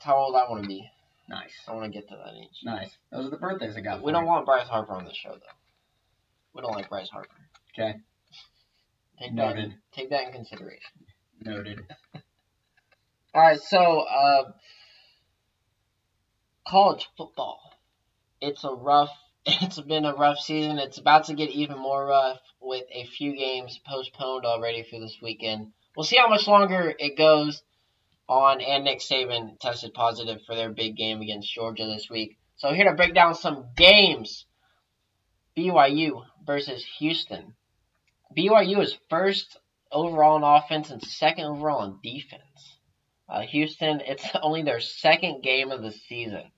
How 0.00 0.16
old 0.16 0.34
I 0.34 0.48
want 0.48 0.62
to 0.62 0.68
be. 0.68 0.88
Nice, 1.28 1.52
I 1.68 1.72
want 1.74 1.84
to 1.84 1.90
get 1.90 2.08
to 2.08 2.16
that 2.16 2.34
age. 2.34 2.58
nice. 2.64 2.90
Those 3.12 3.26
are 3.26 3.30
the 3.30 3.36
birthdays 3.36 3.76
I 3.76 3.80
got. 3.82 4.02
We 4.02 4.10
don't 4.12 4.22
you. 4.24 4.28
want 4.28 4.46
Bryce 4.46 4.66
Harper 4.66 4.94
on 4.94 5.04
the 5.04 5.14
show, 5.14 5.30
though. 5.30 5.56
We 6.54 6.62
don't 6.62 6.72
like 6.74 6.88
Bryce 6.88 7.08
Harper. 7.10 7.28
Okay, 7.74 7.98
Take 9.20 9.36
that, 9.36 9.54
Noted. 9.56 9.74
take 9.92 10.10
that 10.10 10.26
in 10.26 10.32
consideration. 10.32 10.90
noted. 11.44 11.80
All 13.34 13.42
right, 13.42 13.60
so 13.60 14.00
uh, 14.00 14.50
college 16.66 17.08
football. 17.16 17.60
It's 18.40 18.64
a 18.64 18.70
rough. 18.72 19.10
It's 19.46 19.80
been 19.80 20.04
a 20.04 20.14
rough 20.14 20.38
season. 20.38 20.78
It's 20.78 20.98
about 20.98 21.24
to 21.26 21.34
get 21.34 21.48
even 21.50 21.78
more 21.78 22.04
rough 22.06 22.38
with 22.60 22.84
a 22.92 23.06
few 23.06 23.34
games 23.36 23.78
postponed 23.86 24.44
already 24.44 24.82
for 24.82 24.98
this 25.00 25.16
weekend. 25.22 25.68
We'll 25.96 26.04
see 26.04 26.16
how 26.16 26.28
much 26.28 26.46
longer 26.46 26.94
it 26.98 27.16
goes 27.16 27.62
on. 28.28 28.60
And 28.60 28.84
Nick 28.84 29.00
Saban 29.00 29.58
tested 29.58 29.94
positive 29.94 30.40
for 30.46 30.54
their 30.54 30.70
big 30.70 30.96
game 30.96 31.20
against 31.20 31.52
Georgia 31.52 31.86
this 31.86 32.08
week. 32.08 32.38
So 32.56 32.72
here 32.72 32.88
to 32.88 32.94
break 32.94 33.14
down 33.14 33.34
some 33.34 33.66
games. 33.76 34.46
BYU 35.56 36.24
versus 36.46 36.84
Houston. 36.98 37.54
BYU 38.36 38.82
is 38.82 38.96
first 39.08 39.58
overall 39.90 40.36
in 40.36 40.42
offense 40.42 40.90
and 40.90 41.02
second 41.02 41.46
overall 41.46 41.84
in 41.84 41.98
defense. 42.02 42.78
Uh, 43.28 43.40
Houston, 43.42 44.00
it's 44.00 44.24
only 44.42 44.62
their 44.62 44.80
second 44.80 45.42
game 45.42 45.70
of 45.70 45.82
the 45.82 45.92
season. 45.92 46.50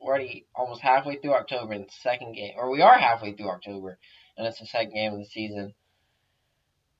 We're 0.00 0.10
already 0.10 0.46
almost 0.54 0.82
halfway 0.82 1.16
through 1.16 1.34
October 1.34 1.74
and 1.74 1.88
second 1.90 2.34
game, 2.34 2.54
or 2.56 2.70
we 2.70 2.82
are 2.82 2.98
halfway 2.98 3.34
through 3.34 3.50
October, 3.50 3.98
and 4.36 4.46
it's 4.46 4.58
the 4.58 4.66
second 4.66 4.94
game 4.94 5.12
of 5.12 5.20
the 5.20 5.26
season. 5.26 5.74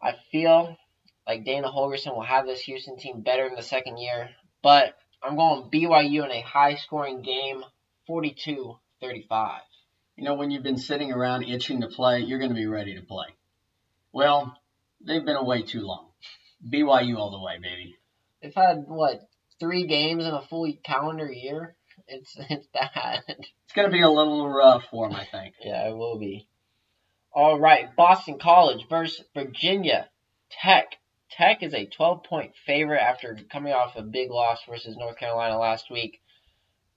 I 0.01 0.15
feel 0.31 0.77
like 1.26 1.45
Dana 1.45 1.71
Holgorsen 1.71 2.14
will 2.14 2.23
have 2.23 2.47
this 2.47 2.62
Houston 2.62 2.97
team 2.97 3.21
better 3.21 3.47
in 3.47 3.55
the 3.55 3.62
second 3.62 3.99
year, 3.99 4.31
but 4.62 4.97
I'm 5.23 5.37
going 5.37 5.71
BYU 5.71 6.25
in 6.25 6.31
a 6.31 6.41
high 6.41 6.75
scoring 6.75 7.23
game, 7.23 7.62
42 8.07 8.76
35. 9.00 9.61
You 10.17 10.25
know, 10.25 10.35
when 10.35 10.50
you've 10.50 10.62
been 10.62 10.79
sitting 10.79 11.12
around 11.12 11.45
itching 11.45 11.81
to 11.81 11.88
play, 11.88 12.21
you're 12.21 12.38
going 12.38 12.50
to 12.50 12.57
be 12.57 12.67
ready 12.67 12.95
to 12.95 13.02
play. 13.02 13.26
Well, 14.12 14.57
they've 15.00 15.25
been 15.25 15.37
away 15.37 15.62
too 15.62 15.81
long. 15.81 16.09
BYU 16.69 17.17
all 17.17 17.31
the 17.31 17.41
way, 17.41 17.59
baby. 17.61 17.97
They've 18.41 18.55
had, 18.55 18.85
what, 18.87 19.29
three 19.59 19.87
games 19.87 20.25
in 20.25 20.35
a 20.35 20.43
full 20.43 20.73
calendar 20.85 21.31
year? 21.31 21.75
It's, 22.07 22.37
it's 22.50 22.67
bad. 22.69 23.23
It's 23.29 23.75
going 23.75 23.88
to 23.88 23.93
be 23.93 24.02
a 24.02 24.11
little 24.11 24.49
rough 24.49 24.85
for 24.91 25.09
them, 25.09 25.19
I 25.19 25.25
think. 25.25 25.55
Yeah, 25.64 25.88
it 25.88 25.97
will 25.97 26.19
be. 26.19 26.47
All 27.33 27.59
right, 27.59 27.95
Boston 27.97 28.38
College 28.38 28.87
versus 28.88 29.25
Virginia 29.35 30.09
Tech. 30.50 30.99
Tech 31.37 31.62
is 31.62 31.75
a 31.75 31.87
12 31.87 32.25
point 32.25 32.53
favorite 32.67 33.01
after 33.01 33.39
coming 33.51 33.73
off 33.73 33.97
a 33.97 34.03
big 34.03 34.31
loss 34.31 34.61
versus 34.69 34.97
North 34.97 35.17
Carolina 35.17 35.59
last 35.59 35.91
week. 35.91 36.21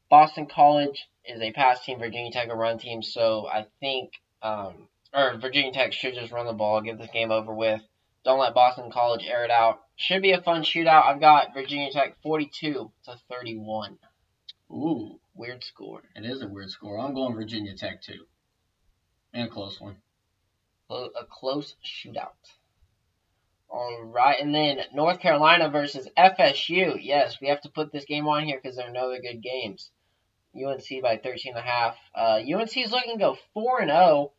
Boston 0.09 0.45
College 0.47 1.07
is 1.25 1.41
a 1.41 1.51
pass 1.51 1.83
team, 1.83 1.99
Virginia 1.99 2.31
Tech 2.31 2.49
a 2.49 2.55
run 2.55 2.77
team, 2.77 3.01
so 3.01 3.47
I 3.47 3.65
think, 3.79 4.11
um, 4.41 4.87
or 5.13 5.37
Virginia 5.37 5.71
Tech 5.71 5.93
should 5.93 6.13
just 6.13 6.31
run 6.31 6.45
the 6.45 6.53
ball, 6.53 6.81
get 6.81 6.97
this 6.97 7.09
game 7.11 7.31
over 7.31 7.53
with. 7.53 7.81
Don't 8.23 8.39
let 8.39 8.53
Boston 8.53 8.91
College 8.91 9.23
air 9.25 9.45
it 9.45 9.51
out. 9.51 9.81
Should 9.95 10.21
be 10.21 10.31
a 10.31 10.41
fun 10.41 10.63
shootout. 10.63 11.05
I've 11.05 11.19
got 11.19 11.53
Virginia 11.53 11.91
Tech 11.91 12.17
42 12.21 12.91
to 13.05 13.15
31. 13.29 13.97
Ooh, 14.71 15.19
Weird 15.35 15.63
score. 15.65 16.01
it 16.15 16.25
is 16.25 16.41
a 16.41 16.47
weird 16.47 16.69
score. 16.69 16.97
I'm 16.97 17.13
going 17.13 17.35
Virginia 17.35 17.75
Tech 17.75 18.01
too. 18.01 18.25
And 19.33 19.49
a 19.49 19.51
close 19.51 19.81
one. 19.81 19.97
A 20.89 21.25
close 21.29 21.75
shootout. 21.83 22.31
All 23.77 24.05
right, 24.05 24.39
and 24.39 24.55
then 24.55 24.79
North 24.93 25.19
Carolina 25.19 25.67
versus 25.67 26.07
FSU. 26.17 26.97
Yes, 27.01 27.41
we 27.41 27.49
have 27.49 27.59
to 27.63 27.69
put 27.69 27.91
this 27.91 28.05
game 28.05 28.25
on 28.25 28.45
here 28.45 28.57
because 28.57 28.77
there 28.77 28.87
are 28.87 28.93
no 28.93 29.07
other 29.07 29.19
good 29.19 29.41
games. 29.41 29.91
UNC 30.55 31.03
by 31.03 31.17
13 31.17 31.57
and 31.57 31.57
a 31.57 31.61
half. 31.61 31.97
Uh, 32.15 32.39
UNC 32.39 32.77
is 32.77 32.93
looking 32.93 33.17
to 33.17 33.19
go 33.19 33.37
4 33.53 33.81
and 33.81 33.91
0. 33.91 34.31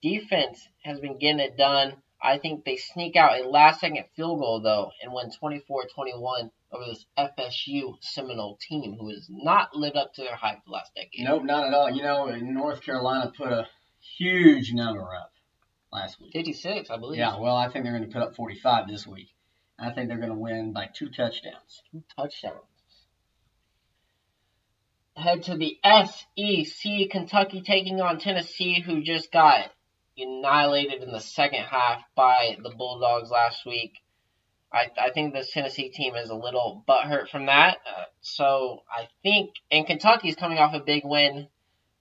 Defense 0.00 0.68
has 0.84 1.00
been 1.00 1.18
getting 1.18 1.40
it 1.40 1.56
done. 1.56 1.94
I 2.22 2.38
think 2.38 2.64
they 2.64 2.76
sneak 2.76 3.16
out 3.16 3.36
a 3.36 3.48
last 3.48 3.80
second 3.80 4.04
field 4.14 4.38
goal 4.38 4.60
though 4.60 4.92
and 5.02 5.12
win 5.12 5.32
24-21 5.42 6.50
over 6.70 6.84
this 6.86 7.04
FSU 7.18 7.96
Seminole 8.00 8.58
team 8.60 8.96
who 9.00 9.08
has 9.08 9.26
not 9.28 9.74
lived 9.74 9.96
up 9.96 10.14
to 10.14 10.22
their 10.22 10.36
hype 10.36 10.64
the 10.64 10.70
last 10.70 10.94
decade. 10.94 11.24
Nope, 11.24 11.42
not 11.42 11.66
at 11.66 11.74
all. 11.74 11.90
You 11.90 12.04
know, 12.04 12.32
North 12.36 12.82
Carolina 12.82 13.32
put 13.36 13.50
a 13.50 13.66
huge 14.18 14.72
number 14.72 15.02
up 15.16 15.32
last 15.94 16.20
week. 16.20 16.32
56, 16.32 16.90
I 16.90 16.96
believe. 16.98 17.18
Yeah, 17.18 17.38
well, 17.38 17.56
I 17.56 17.70
think 17.70 17.84
they're 17.84 17.96
going 17.96 18.08
to 18.08 18.12
put 18.12 18.22
up 18.22 18.34
45 18.34 18.88
this 18.88 19.06
week. 19.06 19.28
I 19.78 19.90
think 19.90 20.08
they're 20.08 20.18
going 20.18 20.30
to 20.30 20.34
win 20.34 20.72
by 20.72 20.88
two 20.92 21.08
touchdowns. 21.08 21.82
two 21.90 22.02
touchdowns. 22.16 22.60
Head 25.16 25.44
to 25.44 25.56
the 25.56 25.78
SEC, 25.84 27.10
Kentucky 27.10 27.62
taking 27.62 28.00
on 28.00 28.18
Tennessee, 28.18 28.82
who 28.84 29.02
just 29.02 29.30
got 29.30 29.70
annihilated 30.18 31.02
in 31.02 31.10
the 31.10 31.20
second 31.20 31.64
half 31.64 32.02
by 32.16 32.56
the 32.62 32.70
Bulldogs 32.70 33.30
last 33.30 33.64
week. 33.64 33.92
I, 34.72 34.90
I 35.00 35.10
think 35.10 35.32
this 35.32 35.52
Tennessee 35.52 35.90
team 35.90 36.16
is 36.16 36.30
a 36.30 36.34
little 36.34 36.84
butthurt 36.88 37.28
from 37.28 37.46
that. 37.46 37.78
Uh, 37.86 38.04
so 38.20 38.82
I 38.90 39.08
think, 39.22 39.50
and 39.70 39.86
Kentucky's 39.86 40.34
coming 40.34 40.58
off 40.58 40.74
a 40.74 40.80
big 40.80 41.04
win 41.04 41.46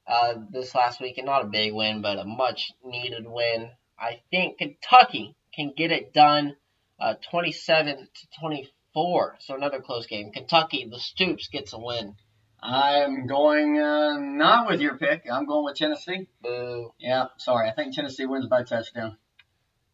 uh, 0.07 0.33
this 0.49 0.73
last 0.73 0.99
week, 0.99 1.17
and 1.17 1.27
not 1.27 1.43
a 1.43 1.47
big 1.47 1.73
win, 1.73 2.01
but 2.01 2.17
a 2.17 2.25
much 2.25 2.71
needed 2.83 3.25
win. 3.27 3.69
I 4.03 4.21
think 4.31 4.57
Kentucky 4.57 5.33
can 5.55 5.71
get 5.75 5.91
it 5.91 6.13
done 6.13 6.57
uh, 6.99 7.13
27 7.31 7.95
to 7.97 8.39
24. 8.41 9.37
So 9.39 9.55
another 9.55 9.79
close 9.79 10.07
game. 10.07 10.31
Kentucky, 10.33 10.87
the 10.91 10.99
Stoops 10.99 11.47
gets 11.47 11.71
a 11.71 11.79
win. 11.79 12.15
I'm 12.61 13.27
going 13.27 13.79
uh, 13.79 14.17
not 14.19 14.67
with 14.69 14.81
your 14.81 14.97
pick. 14.97 15.23
I'm 15.31 15.45
going 15.45 15.65
with 15.65 15.75
Tennessee. 15.77 16.27
Boo. 16.41 16.93
Yeah, 16.99 17.25
sorry. 17.37 17.69
I 17.69 17.73
think 17.73 17.95
Tennessee 17.95 18.25
wins 18.25 18.47
by 18.47 18.63
touchdown. 18.63 19.17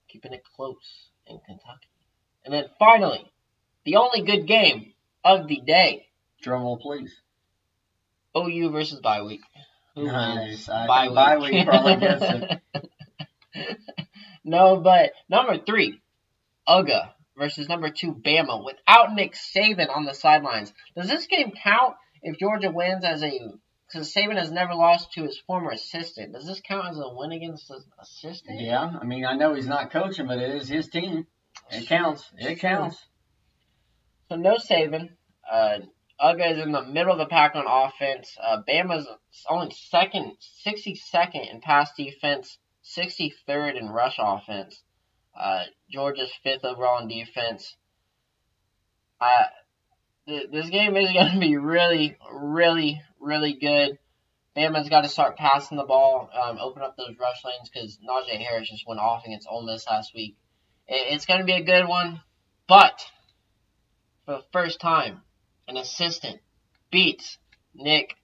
Keeping 0.07 0.33
it 0.33 0.43
close 0.55 1.09
in 1.27 1.39
Kentucky. 1.45 1.89
And 2.45 2.53
then 2.53 2.65
finally, 2.79 3.31
the 3.85 3.97
only 3.97 4.21
good 4.21 4.47
game 4.47 4.93
of 5.23 5.47
the 5.47 5.61
day. 5.65 6.07
Drum 6.41 6.63
roll, 6.63 6.77
please. 6.77 7.13
OU 8.35 8.69
versus 8.71 8.99
bye 9.01 9.21
week. 9.21 9.41
Who 9.95 10.05
Nice. 10.05 10.67
Bye 10.67 11.05
think 11.05 11.15
bye 11.15 11.37
week. 11.37 11.51
week 11.51 11.67
probably 11.67 11.95
gets 11.99 12.23
it. 12.23 12.88
No, 14.43 14.77
but 14.77 15.11
number 15.29 15.57
three, 15.57 16.01
UGA 16.67 17.09
versus 17.37 17.67
number 17.69 17.89
two, 17.89 18.13
Bama, 18.13 18.63
without 18.63 19.13
Nick 19.13 19.33
Saban 19.33 19.89
on 19.95 20.05
the 20.05 20.13
sidelines. 20.13 20.73
Does 20.95 21.07
this 21.07 21.27
game 21.27 21.51
count 21.51 21.95
if 22.21 22.37
Georgia 22.37 22.71
wins 22.71 23.05
as 23.05 23.23
a 23.23 23.39
because 23.91 24.13
Saban 24.13 24.37
has 24.37 24.51
never 24.51 24.75
lost 24.75 25.13
to 25.13 25.23
his 25.23 25.39
former 25.47 25.71
assistant. 25.71 26.33
Does 26.33 26.45
this 26.45 26.61
count 26.61 26.89
as 26.89 26.99
a 26.99 27.09
win 27.11 27.31
against 27.31 27.69
his 27.69 27.83
assistant? 27.99 28.61
Yeah, 28.61 28.97
I 29.01 29.03
mean, 29.03 29.25
I 29.25 29.33
know 29.33 29.55
he's 29.55 29.67
not 29.67 29.91
coaching, 29.91 30.27
but 30.27 30.37
it 30.37 30.55
is 30.55 30.67
his 30.67 30.89
team. 30.89 31.25
It 31.71 31.87
counts. 31.87 32.29
It 32.37 32.59
counts. 32.59 33.03
So 34.29 34.35
no 34.35 34.57
Saban. 34.57 35.09
Uh, 35.51 35.79
Uga 36.21 36.51
is 36.51 36.59
in 36.59 36.71
the 36.71 36.83
middle 36.83 37.13
of 37.13 37.17
the 37.17 37.25
pack 37.25 37.55
on 37.55 37.65
offense. 37.65 38.37
Uh, 38.41 38.61
Bama's 38.67 39.07
only 39.49 39.73
second, 39.73 40.33
62nd 40.67 41.51
in 41.51 41.61
pass 41.61 41.91
defense, 41.95 42.57
63rd 42.97 43.79
in 43.79 43.89
rush 43.89 44.15
offense. 44.19 44.81
Uh, 45.39 45.63
Georgia's 45.91 46.31
fifth 46.43 46.65
overall 46.65 47.01
in 47.01 47.07
defense. 47.07 47.75
Uh, 49.21 49.45
th- 50.27 50.49
this 50.51 50.69
game 50.69 50.95
is 50.97 51.11
going 51.13 51.33
to 51.33 51.39
be 51.39 51.57
really, 51.57 52.17
really, 52.31 53.01
really 53.19 53.53
good. 53.53 53.97
Bama's 54.57 54.89
got 54.89 55.01
to 55.01 55.09
start 55.09 55.37
passing 55.37 55.77
the 55.77 55.83
ball, 55.85 56.29
um, 56.33 56.57
open 56.59 56.81
up 56.81 56.97
those 56.97 57.15
rush 57.19 57.43
lanes 57.45 57.69
because 57.71 57.97
Najee 57.97 58.43
Harris 58.43 58.69
just 58.69 58.87
went 58.87 58.99
off 58.99 59.23
against 59.25 59.47
Ole 59.49 59.65
Miss 59.65 59.87
last 59.87 60.13
week. 60.13 60.35
It- 60.87 61.13
it's 61.13 61.25
going 61.25 61.39
to 61.39 61.45
be 61.45 61.53
a 61.53 61.63
good 61.63 61.87
one, 61.87 62.21
but 62.67 63.05
for 64.25 64.37
the 64.37 64.43
first 64.51 64.79
time, 64.81 65.21
an 65.67 65.77
assistant 65.77 66.39
beats 66.91 67.37
Nick 67.75 68.15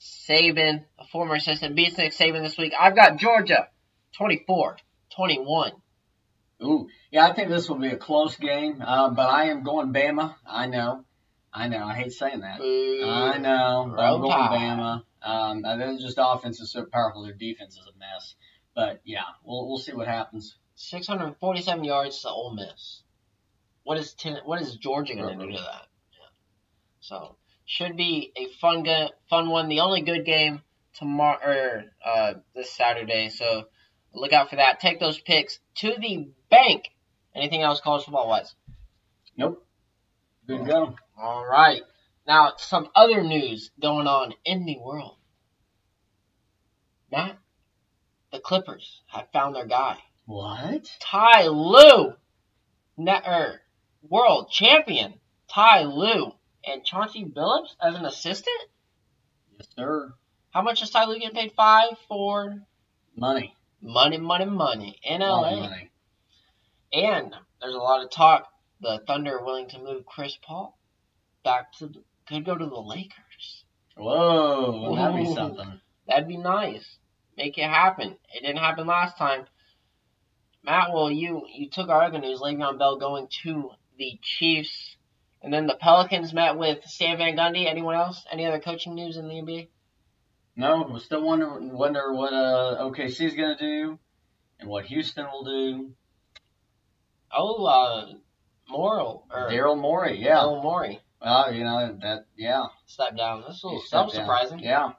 Saban, 0.00 0.84
a 0.98 1.04
former 1.06 1.34
assistant 1.36 1.76
beats 1.76 1.96
Nick 1.96 2.12
Saban 2.12 2.42
this 2.42 2.58
week. 2.58 2.72
I've 2.78 2.96
got 2.96 3.16
Georgia 3.18 3.68
24 4.16 4.76
21. 5.14 5.72
Ooh, 6.62 6.88
yeah, 7.10 7.26
I 7.26 7.34
think 7.34 7.50
this 7.50 7.68
will 7.68 7.78
be 7.78 7.88
a 7.88 7.96
close 7.96 8.36
game, 8.36 8.82
uh, 8.84 9.10
but 9.10 9.28
I 9.28 9.44
am 9.44 9.62
going 9.62 9.92
Bama. 9.92 10.34
I 10.46 10.66
know. 10.66 11.04
I 11.52 11.68
know. 11.68 11.84
I 11.84 11.94
hate 11.94 12.12
saying 12.12 12.40
that. 12.40 12.60
I 12.60 13.38
know. 13.38 13.94
I'm 13.96 14.20
going. 14.20 14.32
Bama. 14.32 15.02
Um, 15.22 15.62
their 15.62 15.96
just 15.98 16.18
offense 16.20 16.60
is 16.60 16.72
so 16.72 16.84
powerful. 16.84 17.22
Their 17.22 17.32
defense 17.32 17.74
is 17.74 17.86
a 17.86 17.98
mess. 17.98 18.34
But 18.74 19.00
yeah, 19.04 19.22
we'll 19.44 19.68
we'll 19.68 19.78
see 19.78 19.92
what 19.92 20.08
happens. 20.08 20.56
647 20.76 21.84
yards 21.84 22.22
to 22.22 22.28
Ole 22.28 22.54
Miss. 22.54 23.02
What 23.82 23.98
is 23.98 24.14
ten, 24.14 24.38
what 24.44 24.60
is 24.60 24.76
Georgia 24.76 25.14
going 25.14 25.38
to 25.38 25.46
do 25.46 25.52
to 25.52 25.58
that? 25.58 25.86
Yeah. 26.12 26.28
So 27.00 27.36
should 27.64 27.96
be 27.96 28.32
a 28.36 28.48
fun 28.60 28.82
go- 28.82 29.10
fun 29.30 29.48
one. 29.48 29.68
The 29.68 29.80
only 29.80 30.02
good 30.02 30.24
game 30.24 30.62
tomorrow 30.94 31.38
or 31.44 31.84
uh, 32.04 32.34
this 32.54 32.70
Saturday. 32.70 33.30
So 33.30 33.64
look 34.14 34.32
out 34.32 34.50
for 34.50 34.56
that. 34.56 34.80
Take 34.80 35.00
those 35.00 35.18
picks 35.18 35.58
to 35.76 35.94
the 35.98 36.28
bank. 36.50 36.88
Anything 37.34 37.62
else 37.62 37.80
college 37.80 38.04
football 38.04 38.28
wise? 38.28 38.54
Nope. 39.36 39.64
Good 40.46 40.58
to 40.58 40.64
go. 40.64 40.96
All 41.16 41.46
right. 41.46 41.82
Now 42.26 42.54
some 42.56 42.88
other 42.94 43.22
news 43.22 43.70
going 43.80 44.06
on 44.06 44.34
in 44.44 44.64
the 44.64 44.78
world. 44.78 45.16
Matt, 47.10 47.38
the 48.32 48.40
Clippers 48.40 49.02
have 49.06 49.28
found 49.32 49.54
their 49.54 49.66
guy. 49.66 49.98
What? 50.26 50.90
Ty 51.00 51.46
Lue, 51.46 52.14
ne- 52.98 53.22
er, 53.26 53.62
world 54.02 54.50
champion 54.50 55.14
Ty 55.48 55.84
Lue, 55.84 56.32
and 56.64 56.84
Chauncey 56.84 57.24
Billups 57.24 57.74
as 57.80 57.94
an 57.94 58.04
assistant. 58.04 58.56
Yes, 59.56 59.68
sir. 59.74 60.12
How 60.50 60.60
much 60.62 60.82
is 60.82 60.90
Ty 60.90 61.06
Lue 61.06 61.18
getting 61.18 61.34
paid? 61.34 61.52
Five, 61.52 61.96
four, 62.06 62.66
Money. 63.16 63.56
Money, 63.80 64.18
money, 64.18 64.44
money 64.44 64.98
in 65.02 65.20
LA. 65.20 65.60
money. 65.60 65.90
And 66.92 67.34
there's 67.60 67.74
a 67.74 67.78
lot 67.78 68.02
of 68.02 68.10
talk. 68.10 68.48
The 68.80 69.00
Thunder 69.06 69.38
are 69.38 69.44
willing 69.44 69.68
to 69.70 69.78
move 69.78 70.06
Chris 70.06 70.36
Paul 70.42 70.78
back 71.44 71.72
to 71.74 71.86
the, 71.86 72.02
could 72.28 72.44
go 72.44 72.56
to 72.56 72.66
the 72.66 72.80
Lakers. 72.80 73.64
Whoa, 73.96 74.90
wouldn't 74.90 74.98
that 74.98 75.16
be 75.16 75.34
something? 75.34 75.80
That'd 76.06 76.28
be 76.28 76.36
nice. 76.36 76.98
Make 77.36 77.58
it 77.58 77.68
happen. 77.68 78.16
It 78.34 78.42
didn't 78.42 78.58
happen 78.58 78.86
last 78.86 79.18
time. 79.18 79.46
Matt, 80.64 80.92
well, 80.92 81.10
you 81.10 81.46
you 81.52 81.68
took 81.70 81.88
our 81.88 82.02
other 82.02 82.18
news, 82.18 82.40
Le'Veon 82.40 82.78
Bell 82.78 82.96
going 82.98 83.28
to 83.42 83.70
the 83.96 84.18
Chiefs, 84.22 84.96
and 85.42 85.52
then 85.52 85.66
the 85.66 85.76
Pelicans 85.76 86.32
met 86.32 86.56
with 86.56 86.84
Stan 86.84 87.18
Van 87.18 87.36
Gundy. 87.36 87.66
Anyone 87.66 87.94
else? 87.94 88.24
Any 88.30 88.44
other 88.46 88.60
coaching 88.60 88.94
news 88.94 89.16
in 89.16 89.28
the 89.28 89.34
NBA? 89.34 89.68
No, 90.58 90.90
we 90.92 90.98
still 90.98 91.22
wonder 91.22 91.56
wonder 91.60 92.12
what 92.12 92.32
uh, 92.32 92.78
OKC 92.82 93.26
is 93.26 93.34
gonna 93.34 93.56
do, 93.56 93.96
and 94.58 94.68
what 94.68 94.86
Houston 94.86 95.24
will 95.26 95.44
do. 95.44 95.92
Oh, 97.32 97.64
uh, 97.64 98.12
Morrow 98.68 99.22
or 99.30 99.48
Daryl 99.50 99.78
Morey, 99.80 100.18
yeah. 100.18 100.38
Daryl 100.38 100.60
Morey 100.60 101.00
Well, 101.22 101.54
you 101.54 101.62
know 101.62 101.96
that, 102.02 102.26
yeah. 102.36 102.64
stepped 102.86 103.16
down. 103.16 103.44
That's 103.46 103.62
a 103.62 103.66
little 103.68 103.80
stepped 103.82 103.92
that 103.92 104.04
was 104.06 104.14
down. 104.14 104.24
surprising. 104.24 104.58
Yeah. 104.58 104.92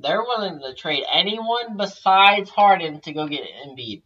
They're 0.00 0.22
willing 0.22 0.60
to 0.60 0.74
trade 0.74 1.04
anyone 1.12 1.76
besides 1.76 2.48
Harden 2.48 3.00
to 3.02 3.12
go 3.12 3.28
get 3.28 3.42
Embiid. 3.66 4.00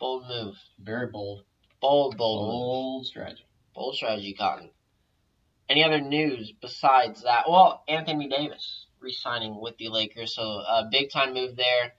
Bold 0.00 0.26
move. 0.26 0.56
Very 0.80 1.06
bold. 1.06 1.44
Bold, 1.80 2.16
bold 2.16 2.46
move. 2.46 2.50
Bold 2.50 3.06
strategy. 3.06 3.44
Bold 3.76 3.94
strategy, 3.94 4.34
Cotton. 4.34 4.70
Any 5.68 5.84
other 5.84 6.00
news 6.00 6.52
besides 6.60 7.22
that? 7.22 7.44
Well, 7.48 7.84
Anthony 7.86 8.28
Davis 8.28 8.86
re-signing 9.00 9.60
with 9.60 9.76
the 9.78 9.88
Lakers, 9.88 10.34
so 10.34 10.42
a 10.42 10.88
big 10.90 11.10
time 11.10 11.34
move 11.34 11.56
there. 11.56 11.92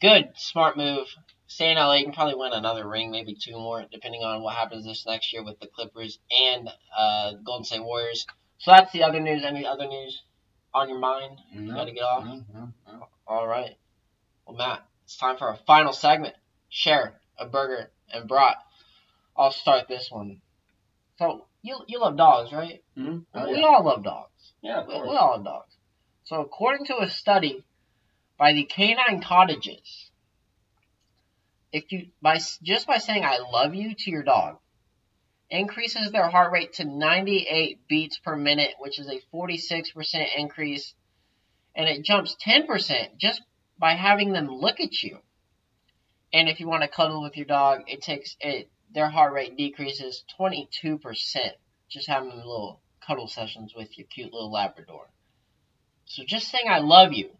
Good, 0.00 0.30
smart 0.36 0.76
move. 0.76 1.06
Stay 1.46 1.70
in 1.70 1.76
LA, 1.76 1.94
you 1.94 2.04
can 2.04 2.12
probably 2.12 2.34
win 2.34 2.52
another 2.52 2.86
ring, 2.86 3.10
maybe 3.10 3.34
two 3.34 3.52
more, 3.52 3.84
depending 3.90 4.22
on 4.22 4.42
what 4.42 4.54
happens 4.54 4.84
this 4.84 5.06
next 5.06 5.32
year 5.32 5.42
with 5.42 5.58
the 5.60 5.66
Clippers 5.66 6.18
and 6.30 6.68
uh, 6.96 7.32
Golden 7.44 7.64
State 7.64 7.82
Warriors. 7.82 8.26
So 8.58 8.70
that's 8.70 8.92
the 8.92 9.02
other 9.02 9.18
news. 9.20 9.44
Any 9.44 9.66
other 9.66 9.86
news 9.86 10.22
on 10.74 10.88
your 10.88 10.98
mind? 10.98 11.38
No, 11.54 11.74
Gotta 11.74 11.92
get 11.92 12.02
off. 12.02 12.24
no, 12.24 12.44
no, 12.52 12.72
no. 12.86 13.08
All 13.26 13.46
right. 13.46 13.76
Well, 14.46 14.56
Matt, 14.56 14.84
it's 15.04 15.16
time 15.16 15.36
for 15.38 15.48
our 15.48 15.58
final 15.66 15.92
segment. 15.92 16.34
Share 16.68 17.18
a 17.38 17.46
burger 17.46 17.90
and 18.12 18.28
brat. 18.28 18.56
I'll 19.36 19.50
start 19.52 19.88
this 19.88 20.10
one. 20.10 20.40
So 21.18 21.46
you 21.62 21.78
you 21.86 22.00
love 22.00 22.16
dogs, 22.16 22.52
right? 22.52 22.82
Mhm. 22.96 23.24
Oh, 23.34 23.46
we 23.50 23.60
yeah. 23.60 23.66
all 23.66 23.84
love 23.84 24.04
dogs. 24.04 24.52
Yeah, 24.60 24.84
We, 24.86 24.94
we 24.94 25.16
all 25.16 25.30
love 25.36 25.44
dogs. 25.44 25.74
So 26.28 26.42
according 26.42 26.84
to 26.88 26.98
a 26.98 27.08
study 27.08 27.64
by 28.36 28.52
the 28.52 28.64
Canine 28.64 29.22
Cottages, 29.22 30.10
if 31.72 31.90
you 31.90 32.10
by 32.20 32.38
just 32.62 32.86
by 32.86 32.98
saying 32.98 33.24
"I 33.24 33.38
love 33.38 33.74
you" 33.74 33.94
to 33.94 34.10
your 34.10 34.24
dog, 34.24 34.58
increases 35.48 36.12
their 36.12 36.28
heart 36.28 36.52
rate 36.52 36.74
to 36.74 36.84
98 36.84 37.88
beats 37.88 38.18
per 38.18 38.36
minute, 38.36 38.74
which 38.78 38.98
is 38.98 39.08
a 39.08 39.22
46% 39.32 40.28
increase, 40.36 40.94
and 41.74 41.88
it 41.88 42.04
jumps 42.04 42.36
10% 42.44 43.16
just 43.16 43.40
by 43.78 43.94
having 43.94 44.34
them 44.34 44.48
look 44.48 44.80
at 44.80 45.02
you. 45.02 45.22
And 46.30 46.46
if 46.46 46.60
you 46.60 46.68
want 46.68 46.82
to 46.82 46.88
cuddle 46.88 47.22
with 47.22 47.38
your 47.38 47.46
dog, 47.46 47.84
it 47.86 48.02
takes 48.02 48.36
it 48.40 48.70
their 48.90 49.08
heart 49.08 49.32
rate 49.32 49.56
decreases 49.56 50.26
22% 50.38 51.56
just 51.88 52.06
having 52.06 52.36
little 52.36 52.82
cuddle 53.00 53.28
sessions 53.28 53.74
with 53.74 53.96
your 53.96 54.06
cute 54.08 54.34
little 54.34 54.52
Labrador. 54.52 55.08
So 56.08 56.24
just 56.26 56.48
saying 56.48 56.68
I 56.68 56.78
love 56.78 57.12
you 57.12 57.30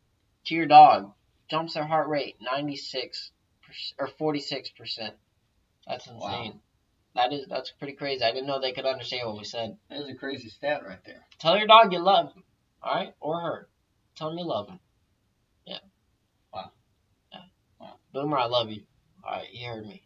to 0.47 0.55
your 0.55 0.67
dog 0.67 1.13
jumps 1.51 1.75
their 1.75 1.87
heart 1.87 2.09
rate 2.09 2.37
96 2.41 3.31
or 3.99 4.09
46%. 4.09 5.11
That's 5.87 6.07
insane. 6.07 6.19
Wow. 6.19 6.53
That 7.15 7.33
is 7.33 7.47
that's 7.49 7.73
pretty 7.73 7.95
crazy. 7.95 8.23
I 8.23 8.31
didn't 8.33 8.47
know 8.47 8.61
they 8.61 8.73
could 8.73 8.85
understand 8.85 9.27
what 9.27 9.39
we 9.39 9.45
said. 9.45 9.77
That 9.89 10.01
is 10.01 10.09
a 10.09 10.15
crazy 10.15 10.51
stat 10.51 10.83
right 10.87 11.03
there. 11.05 11.27
Tell 11.39 11.57
your 11.57 11.67
dog 11.67 11.93
you 11.93 11.99
love 11.99 12.33
him, 12.33 12.45
all 12.83 12.95
right, 12.95 13.15
or 13.21 13.41
her. 13.41 13.69
Tell 14.15 14.31
him 14.31 14.39
you 14.39 14.45
love 14.45 14.69
him. 14.69 14.79
Yeah. 15.67 15.79
Wow. 16.53 16.71
Yeah. 17.33 17.41
Wow. 17.81 17.95
Boomer, 18.13 18.39
I 18.39 18.45
love 18.45 18.71
you. 18.71 18.83
All 19.25 19.33
right, 19.33 19.49
he 19.51 19.65
heard 19.65 19.87
me. 19.87 20.03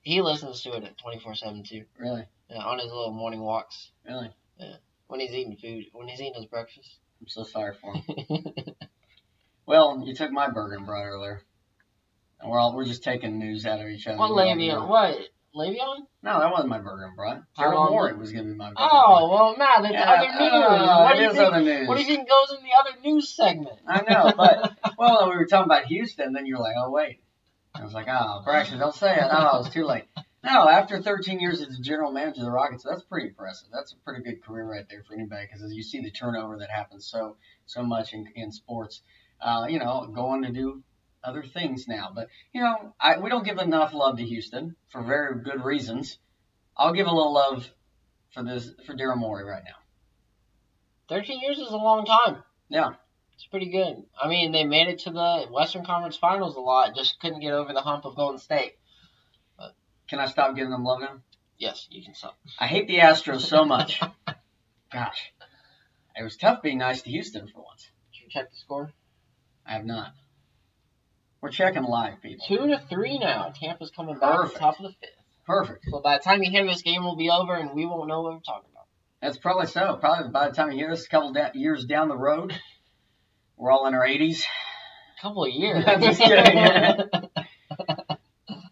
He 0.00 0.22
listens 0.22 0.62
to 0.62 0.72
it 0.72 0.82
at 0.84 0.98
twenty 0.98 1.20
four 1.20 1.34
seven 1.34 1.62
too. 1.62 1.84
Really, 1.98 2.24
Yeah, 2.48 2.64
on 2.64 2.78
his 2.78 2.90
little 2.90 3.12
morning 3.12 3.40
walks 3.40 3.92
really. 4.04 4.30
Yeah. 4.58 4.76
When 5.06 5.20
he's 5.20 5.32
eating 5.32 5.56
food, 5.56 5.84
when 5.92 6.08
he's 6.08 6.20
eating 6.20 6.34
his 6.34 6.46
breakfast. 6.46 6.98
I'm 7.20 7.28
so 7.28 7.44
sorry 7.44 7.74
for 7.80 7.94
him. 7.94 8.04
well, 9.66 10.02
you 10.04 10.14
took 10.14 10.30
my 10.30 10.48
burger 10.48 10.76
and 10.76 10.86
brought 10.86 11.04
earlier. 11.04 11.42
And 12.40 12.50
we're 12.50 12.58
all 12.58 12.74
we're 12.74 12.86
just 12.86 13.04
taking 13.04 13.38
news 13.38 13.66
out 13.66 13.80
of 13.80 13.88
each 13.88 14.06
other. 14.06 14.18
what 14.18 14.30
Le'Veon? 14.30 14.88
What 14.88 15.18
Le'Veon? 15.54 16.06
No, 16.22 16.38
that 16.40 16.50
wasn't 16.50 16.70
my 16.70 16.78
burger 16.78 17.04
and. 17.04 17.42
How 17.56 17.64
Daryl 17.70 17.74
long- 17.74 17.90
Morey 17.90 18.14
was 18.16 18.32
giving 18.32 18.50
me 18.50 18.56
my 18.56 18.68
burger. 18.68 18.78
Oh 18.80 19.28
well, 19.30 19.56
Matt, 19.58 19.84
it's 19.84 19.92
Yeah, 19.92 20.10
other 20.10 20.28
news. 20.38 20.52
uh, 20.52 21.00
what 21.02 21.16
do 21.16 21.22
you 21.22 21.32
think? 21.32 21.52
other 21.52 21.60
news. 21.60 21.88
What 21.88 21.94
do 21.96 22.00
you 22.02 22.06
think 22.06 22.28
goes 22.28 22.56
in 22.58 22.64
the 22.64 22.70
other 22.78 23.00
news 23.04 23.28
segment? 23.28 23.78
I 23.86 24.02
know, 24.08 24.32
but 24.36 24.78
well, 24.98 25.28
we 25.28 25.36
were 25.36 25.46
talking 25.46 25.66
about 25.70 25.84
Houston. 25.86 26.32
Then 26.32 26.46
you 26.46 26.54
were 26.56 26.62
like, 26.62 26.76
"Oh 26.78 26.90
wait," 26.90 27.20
I 27.74 27.84
was 27.84 27.92
like, 27.92 28.06
"Oh, 28.08 28.40
Braxton, 28.44 28.78
don't 28.78 28.94
say 28.94 29.14
it." 29.14 29.22
Oh, 29.30 29.56
it 29.58 29.64
was 29.64 29.70
too 29.70 29.84
late. 29.84 30.04
No, 30.42 30.68
after 30.68 31.02
13 31.02 31.38
years 31.38 31.60
as 31.60 31.68
the 31.76 31.82
general 31.82 32.12
manager 32.12 32.40
of 32.40 32.46
the 32.46 32.50
Rockets, 32.50 32.82
that's 32.82 33.02
pretty 33.02 33.28
impressive. 33.28 33.68
That's 33.72 33.92
a 33.92 33.96
pretty 33.96 34.22
good 34.22 34.42
career 34.42 34.64
right 34.64 34.86
there 34.88 35.02
for 35.02 35.12
anybody 35.12 35.46
because 35.46 35.62
as 35.62 35.74
you 35.74 35.82
see 35.82 36.00
the 36.00 36.10
turnover 36.10 36.58
that 36.58 36.70
happens 36.70 37.06
so 37.06 37.36
so 37.66 37.82
much 37.82 38.14
in, 38.14 38.26
in 38.34 38.50
sports. 38.50 39.02
Uh, 39.40 39.66
you 39.68 39.78
know, 39.78 40.06
going 40.14 40.42
to 40.42 40.52
do 40.52 40.82
other 41.22 41.42
things 41.42 41.86
now, 41.88 42.10
but 42.14 42.28
you 42.52 42.62
know, 42.62 42.94
I, 42.98 43.18
we 43.18 43.28
don't 43.28 43.44
give 43.44 43.58
enough 43.58 43.92
love 43.92 44.16
to 44.16 44.24
Houston 44.24 44.76
for 44.88 45.02
very 45.02 45.42
good 45.42 45.62
reasons. 45.62 46.18
I'll 46.76 46.94
give 46.94 47.06
a 47.06 47.12
little 47.12 47.34
love 47.34 47.70
for 48.32 48.42
this 48.42 48.70
for 48.86 48.94
Daryl 48.94 49.18
Morey 49.18 49.44
right 49.44 49.62
now. 49.64 49.76
Thirteen 51.08 51.40
years 51.40 51.58
is 51.58 51.70
a 51.70 51.76
long 51.76 52.06
time. 52.06 52.42
Yeah. 52.68 52.90
It's 53.34 53.46
pretty 53.46 53.70
good. 53.70 54.04
I 54.22 54.28
mean, 54.28 54.52
they 54.52 54.64
made 54.64 54.88
it 54.88 55.00
to 55.00 55.10
the 55.10 55.46
Western 55.50 55.82
Conference 55.84 56.16
Finals 56.16 56.56
a 56.56 56.60
lot, 56.60 56.94
just 56.94 57.18
couldn't 57.20 57.40
get 57.40 57.54
over 57.54 57.72
the 57.72 57.80
hump 57.80 58.04
of 58.04 58.14
Golden 58.14 58.38
State. 58.38 58.74
Can 60.10 60.18
I 60.18 60.26
stop 60.26 60.56
giving 60.56 60.70
them 60.72 60.84
love 60.84 61.00
now? 61.00 61.20
Yes, 61.56 61.86
you 61.90 62.02
can 62.02 62.14
stop. 62.14 62.36
I 62.58 62.66
hate 62.66 62.88
the 62.88 62.98
Astros 62.98 63.42
so 63.42 63.64
much. 63.64 64.00
Gosh, 64.92 65.32
it 66.16 66.24
was 66.24 66.36
tough 66.36 66.62
being 66.62 66.78
nice 66.78 67.02
to 67.02 67.10
Houston 67.10 67.46
for 67.46 67.62
once. 67.62 67.88
Did 68.12 68.22
you 68.22 68.28
check 68.28 68.50
the 68.50 68.56
score? 68.56 68.92
I 69.64 69.74
have 69.74 69.84
not. 69.84 70.12
We're 71.40 71.50
checking 71.50 71.84
live, 71.84 72.20
people. 72.20 72.44
Two 72.46 72.66
to 72.66 72.82
three 72.90 73.18
now. 73.18 73.52
Tampa's 73.54 73.92
coming 73.94 74.18
back 74.18 74.34
Perfect. 74.34 74.58
top 74.58 74.78
of 74.80 74.82
the 74.82 74.92
fifth. 75.00 75.10
Perfect. 75.46 75.86
So 75.88 76.00
by 76.00 76.18
the 76.18 76.24
time 76.24 76.42
you 76.42 76.50
hear 76.50 76.66
this 76.66 76.82
game 76.82 77.04
will 77.04 77.16
be 77.16 77.30
over 77.30 77.54
and 77.54 77.70
we 77.72 77.86
won't 77.86 78.08
know 78.08 78.22
what 78.22 78.32
we're 78.34 78.40
talking 78.40 78.68
about. 78.72 78.86
That's 79.22 79.38
probably 79.38 79.66
so. 79.66 79.96
Probably 80.00 80.30
by 80.30 80.48
the 80.48 80.54
time 80.54 80.72
you 80.72 80.78
hear 80.78 80.90
this, 80.90 81.06
a 81.06 81.08
couple 81.08 81.32
da- 81.32 81.50
years 81.54 81.84
down 81.84 82.08
the 82.08 82.16
road, 82.16 82.58
we're 83.56 83.70
all 83.70 83.86
in 83.86 83.94
our 83.94 84.06
80s. 84.06 84.42
A 85.18 85.22
couple 85.22 85.44
of 85.44 85.50
years. 85.52 85.84
I'm 85.86 86.02
just 86.02 86.20
kidding. 86.20 87.08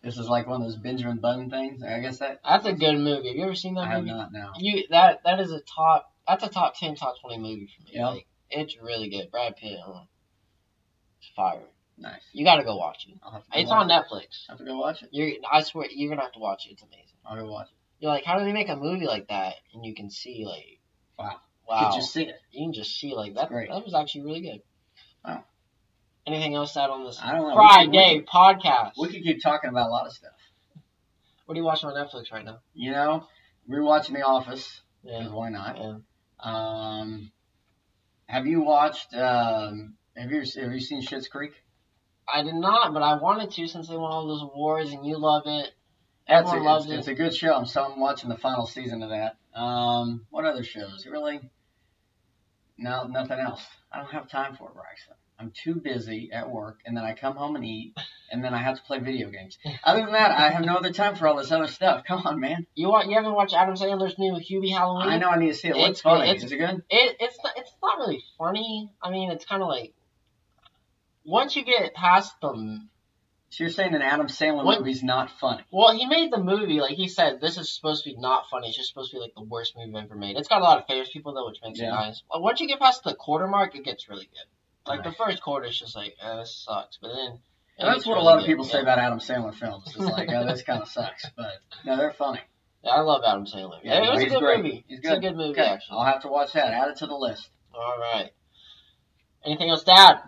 This 0.08 0.16
is 0.16 0.26
like 0.26 0.46
one 0.46 0.62
of 0.62 0.66
those 0.66 0.76
Benjamin 0.78 1.18
Button 1.18 1.50
things. 1.50 1.82
I 1.82 2.00
guess 2.00 2.20
that 2.20 2.40
That's 2.42 2.64
a 2.64 2.72
good 2.72 2.96
movie. 2.96 3.28
Have 3.28 3.36
you 3.36 3.44
ever 3.44 3.54
seen 3.54 3.74
that 3.74 3.82
I 3.82 3.88
have 3.88 4.00
movie? 4.04 4.12
not 4.12 4.32
now. 4.32 4.52
You 4.58 4.84
that 4.88 5.20
that 5.24 5.38
is 5.38 5.52
a 5.52 5.60
top. 5.60 6.10
That's 6.26 6.42
a 6.44 6.48
top 6.48 6.74
ten, 6.78 6.94
top 6.94 7.16
twenty 7.20 7.36
movie 7.36 7.68
for 7.76 7.82
me. 7.84 7.90
Yeah. 7.92 8.08
Like, 8.08 8.26
it's 8.48 8.74
really 8.80 9.10
good. 9.10 9.30
Brad 9.30 9.56
Pitt, 9.56 9.78
it's 11.20 11.30
fire. 11.36 11.60
Nice. 11.98 12.22
You 12.32 12.42
got 12.46 12.56
to 12.56 12.64
go 12.64 12.76
watch 12.76 13.06
it. 13.06 13.18
I'll 13.22 13.32
have 13.32 13.44
to 13.44 13.50
go 13.50 13.58
It's 13.60 13.68
watch 13.70 13.80
on 13.82 13.90
it. 13.90 13.92
Netflix. 13.92 14.26
I 14.48 14.52
have 14.52 14.58
to 14.60 14.64
go 14.64 14.78
watch 14.78 15.02
it. 15.02 15.10
You're, 15.12 15.32
I 15.52 15.60
swear, 15.62 15.86
you're 15.90 16.08
gonna 16.08 16.22
have 16.22 16.32
to 16.32 16.38
watch 16.38 16.66
it. 16.66 16.70
It's 16.72 16.82
amazing. 16.82 17.18
I'll 17.26 17.36
go 17.36 17.50
watch 17.50 17.66
it. 17.68 17.74
You're 18.02 18.12
like, 18.12 18.24
how 18.24 18.38
do 18.38 18.44
they 18.46 18.52
make 18.52 18.70
a 18.70 18.76
movie 18.76 19.06
like 19.06 19.28
that? 19.28 19.56
And 19.74 19.84
you 19.84 19.94
can 19.94 20.08
see 20.10 20.44
like, 20.46 20.80
Wow. 21.18 21.36
wow, 21.68 21.90
You 21.90 21.98
just 22.00 22.14
see 22.14 22.22
it. 22.22 22.36
you 22.50 22.64
can 22.66 22.72
just 22.72 22.98
see 22.98 23.14
like 23.14 23.34
that. 23.34 23.50
That 23.50 23.84
was 23.84 23.94
actually 23.94 24.22
really 24.22 24.40
good. 24.40 24.62
Wow. 25.22 25.44
Anything 26.28 26.54
else 26.54 26.76
add 26.76 26.90
on 26.90 27.04
this 27.04 27.18
I 27.22 27.32
don't 27.32 27.48
know. 27.48 27.54
Friday 27.54 28.16
We 28.16 28.18
could, 28.20 28.26
podcast? 28.26 28.92
we, 28.98 29.06
could, 29.06 29.14
we 29.14 29.18
could 29.20 29.24
keep 29.24 29.42
talking 29.42 29.70
about 29.70 29.88
a 29.88 29.90
lot 29.90 30.06
of 30.06 30.12
stuff. 30.12 30.32
What 31.46 31.54
are 31.56 31.58
you 31.58 31.64
watching 31.64 31.88
on 31.88 31.94
Netflix 31.94 32.30
right 32.30 32.44
now? 32.44 32.58
You 32.74 32.90
know, 32.92 33.26
we're 33.66 33.82
watching 33.82 34.14
The 34.14 34.22
Office. 34.22 34.82
Yeah. 35.02 35.28
Why 35.28 35.48
not? 35.48 35.78
yeah. 35.78 35.94
Um, 36.40 37.32
have 38.26 38.46
you 38.46 38.60
watched? 38.60 39.14
Um, 39.14 39.94
have 40.14 40.30
you 40.30 40.40
have 40.60 40.72
you 40.72 40.80
seen 40.80 41.02
Schitt's 41.02 41.28
Creek? 41.28 41.52
I 42.32 42.42
did 42.42 42.54
not, 42.54 42.92
but 42.92 43.02
I 43.02 43.14
wanted 43.14 43.50
to 43.52 43.66
since 43.66 43.88
they 43.88 43.96
won 43.96 44.12
all 44.12 44.28
those 44.28 44.42
awards 44.42 44.92
and 44.92 45.06
you 45.06 45.16
love 45.16 45.44
it. 45.46 45.70
That's 46.28 46.48
Everyone 46.50 46.66
a, 46.66 46.70
loves 46.70 46.84
it's, 46.84 46.92
it. 46.92 46.98
it's 46.98 47.08
a 47.08 47.14
good 47.14 47.34
show. 47.34 47.54
I'm 47.54 47.64
so 47.64 47.84
I'm 47.84 47.98
watching 47.98 48.28
the 48.28 48.36
final 48.36 48.66
season 48.66 49.02
of 49.02 49.08
that. 49.08 49.36
Um, 49.58 50.26
what 50.28 50.44
other 50.44 50.62
shows? 50.62 51.06
Really? 51.10 51.40
No, 52.76 53.04
nothing 53.04 53.38
else. 53.38 53.64
I 53.90 53.98
don't 53.98 54.12
have 54.12 54.28
time 54.28 54.54
for 54.54 54.68
it, 54.68 54.74
Braxton. 54.74 55.14
I'm 55.40 55.52
too 55.52 55.76
busy 55.76 56.30
at 56.32 56.50
work, 56.50 56.80
and 56.84 56.96
then 56.96 57.04
I 57.04 57.14
come 57.14 57.36
home 57.36 57.54
and 57.54 57.64
eat, 57.64 57.94
and 58.32 58.42
then 58.42 58.54
I 58.54 58.58
have 58.58 58.76
to 58.76 58.82
play 58.82 58.98
video 58.98 59.30
games. 59.30 59.56
Other 59.84 60.00
than 60.00 60.12
that, 60.12 60.32
I 60.32 60.50
have 60.50 60.64
no 60.64 60.74
other 60.74 60.92
time 60.92 61.14
for 61.14 61.28
all 61.28 61.36
this 61.36 61.52
other 61.52 61.68
stuff. 61.68 62.02
Come 62.08 62.22
on, 62.26 62.40
man. 62.40 62.66
You 62.74 62.88
want? 62.88 63.08
You 63.08 63.14
haven't 63.14 63.34
watched 63.34 63.54
Adam 63.54 63.74
Sandler's 63.76 64.18
new 64.18 64.32
Hubie 64.34 64.72
Halloween? 64.72 65.08
I 65.08 65.18
know 65.18 65.28
I 65.28 65.38
need 65.38 65.48
to 65.48 65.54
see 65.54 65.68
it. 65.68 65.76
What's 65.76 66.00
It's- 66.00 66.02
funny? 66.02 66.28
it's- 66.30 66.44
Is 66.44 66.50
it 66.52 66.56
good? 66.56 66.82
It, 66.90 67.16
it's 67.20 67.38
not, 67.44 67.52
it's 67.56 67.72
not 67.80 67.98
really 67.98 68.22
funny. 68.36 68.90
I 69.00 69.10
mean, 69.10 69.30
it's 69.30 69.44
kind 69.44 69.62
of 69.62 69.68
like 69.68 69.94
once 71.24 71.54
you 71.56 71.64
get 71.64 71.94
past 71.94 72.34
the 72.40 72.80
So 73.50 73.64
you're 73.64 73.70
saying 73.70 73.94
an 73.94 74.02
Adam 74.02 74.26
Sandler 74.26 74.64
What- 74.64 74.80
movie's 74.80 75.02
not 75.02 75.30
funny? 75.30 75.62
well, 75.70 75.96
he 75.96 76.04
made 76.06 76.32
the 76.32 76.38
movie 76.42 76.80
like 76.80 76.96
he 76.96 77.06
said. 77.08 77.40
This 77.40 77.56
is 77.58 77.70
supposed 77.74 78.04
to 78.04 78.10
be 78.10 78.16
not 78.16 78.48
funny. 78.50 78.68
It's 78.68 78.76
just 78.76 78.88
supposed 78.88 79.10
to 79.12 79.16
be 79.18 79.20
like 79.20 79.34
the 79.34 79.42
worst 79.44 79.76
movie 79.76 79.96
ever 79.96 80.14
made. 80.16 80.36
It's 80.36 80.48
got 80.48 80.60
a 80.62 80.64
lot 80.64 80.78
of 80.78 80.86
famous 80.86 81.08
people 81.10 81.32
though, 81.32 81.46
which 81.46 81.60
makes 81.62 81.78
Yeah. 81.78 81.86
it 81.88 81.90
nice. 81.90 82.22
Once 82.34 82.60
you 82.60 82.66
get 82.68 82.80
past 82.80 83.04
the 83.04 83.14
quarter 83.14 83.46
mark, 83.46 83.74
it 83.76 83.84
gets 83.84 84.08
really 84.08 84.26
good. 84.26 84.46
Like 84.88 85.04
the 85.04 85.12
first 85.12 85.42
quarter 85.42 85.66
is 85.66 85.78
just 85.78 85.94
like, 85.96 86.14
eh, 86.20 86.36
this 86.36 86.64
sucks. 86.66 86.98
But 87.00 87.08
then 87.14 87.38
And 87.78 87.88
that's 87.88 88.06
what 88.06 88.18
a 88.18 88.20
lot 88.22 88.38
of 88.38 88.40
good. 88.42 88.46
people 88.48 88.64
say 88.64 88.78
Yeah. 88.78 88.82
about 88.82 88.98
Adam 88.98 89.18
Sandler 89.20 89.54
films. 89.54 89.84
It's 89.86 89.98
like, 89.98 90.28
oh, 90.32 90.46
this 90.46 90.62
kind 90.62 90.82
of 90.82 90.88
sucks, 90.88 91.26
but 91.36 91.52
no, 91.84 91.96
they're 91.96 92.12
funny. 92.12 92.40
Yeah, 92.82 92.90
I 92.92 93.00
love 93.00 93.22
Adam 93.26 93.44
Sandler. 93.46 93.80
Yeah, 93.82 93.98
it 93.98 94.04
no, 94.04 94.10
was 94.12 94.22
a 94.22 94.26
good 94.28 94.40
great. 94.40 94.56
movie. 94.62 94.84
He's 94.88 94.98
It's 94.98 95.08
a 95.08 95.12
good. 95.12 95.20
good 95.22 95.36
movie 95.36 95.50
Okay, 95.60 95.68
actually. 95.68 95.98
I'll 95.98 96.04
have 96.06 96.22
to 96.22 96.28
watch 96.28 96.52
that. 96.54 96.72
Add 96.72 96.88
it 96.88 96.96
to 96.98 97.06
the 97.06 97.14
list. 97.16 97.48
All 97.74 97.96
right. 97.98 98.30
Anything 99.44 99.70
else, 99.70 99.84
Dad? 99.84 100.18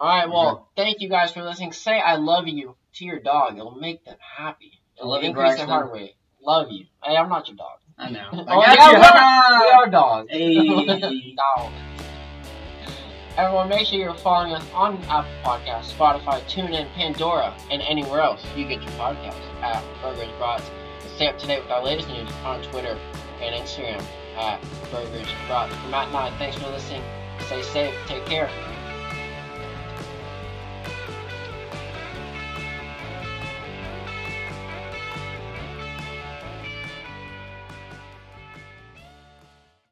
All 0.00 0.08
right. 0.08 0.28
Well, 0.28 0.68
thank 0.76 1.00
you 1.00 1.08
guys 1.08 1.32
for 1.32 1.42
listening. 1.42 1.72
Say 1.72 1.98
"I 2.00 2.16
love 2.16 2.46
you" 2.46 2.76
to 2.94 3.04
your 3.04 3.18
dog. 3.18 3.56
It'll 3.58 3.72
make 3.74 4.04
them 4.04 4.16
happy. 4.36 4.80
It'll 4.96 5.10
love 5.10 5.22
you, 5.22 5.30
increase 5.30 5.56
their 5.56 5.66
heart 5.66 5.92
rate. 5.92 6.14
Love 6.40 6.68
you. 6.70 6.86
Hey, 7.02 7.16
I'm 7.16 7.28
not 7.28 7.48
your 7.48 7.56
dog. 7.56 7.78
I 7.98 8.10
know. 8.10 8.28
Oh, 8.32 8.38
I 8.60 8.66
got 8.66 8.76
yeah, 8.76 8.90
you. 8.90 8.98
we 8.98 9.04
are-! 9.04 9.60
We 9.60 9.70
are 9.72 9.90
dogs. 9.90 10.30
Hey. 10.30 11.34
dog. 11.36 11.72
Everyone, 13.38 13.68
make 13.68 13.86
sure 13.86 14.00
you're 14.00 14.14
following 14.14 14.52
us 14.52 14.66
on 14.74 15.00
Apple 15.04 15.30
Podcasts, 15.44 15.94
Spotify, 15.94 16.42
TuneIn, 16.50 16.92
Pandora, 16.94 17.56
and 17.70 17.80
anywhere 17.82 18.20
else 18.20 18.44
you 18.56 18.66
get 18.66 18.82
your 18.82 18.90
podcasts 18.94 19.38
at 19.62 19.80
Burgers 20.02 20.28
Brats. 20.38 20.68
Stay 21.14 21.28
up 21.28 21.38
to 21.38 21.46
date 21.46 21.62
with 21.62 21.70
our 21.70 21.84
latest 21.84 22.08
news 22.08 22.28
on 22.44 22.60
Twitter 22.64 22.98
and 23.40 23.54
Instagram 23.54 24.02
at 24.36 24.60
Burgers 24.90 25.28
Brats. 25.46 25.72
For 25.72 25.88
Matt 25.88 26.08
and 26.08 26.16
I, 26.16 26.36
thanks 26.36 26.58
for 26.58 26.68
listening. 26.68 27.04
Stay 27.46 27.62
safe. 27.62 27.94
Take 28.08 28.26
care. 28.26 28.50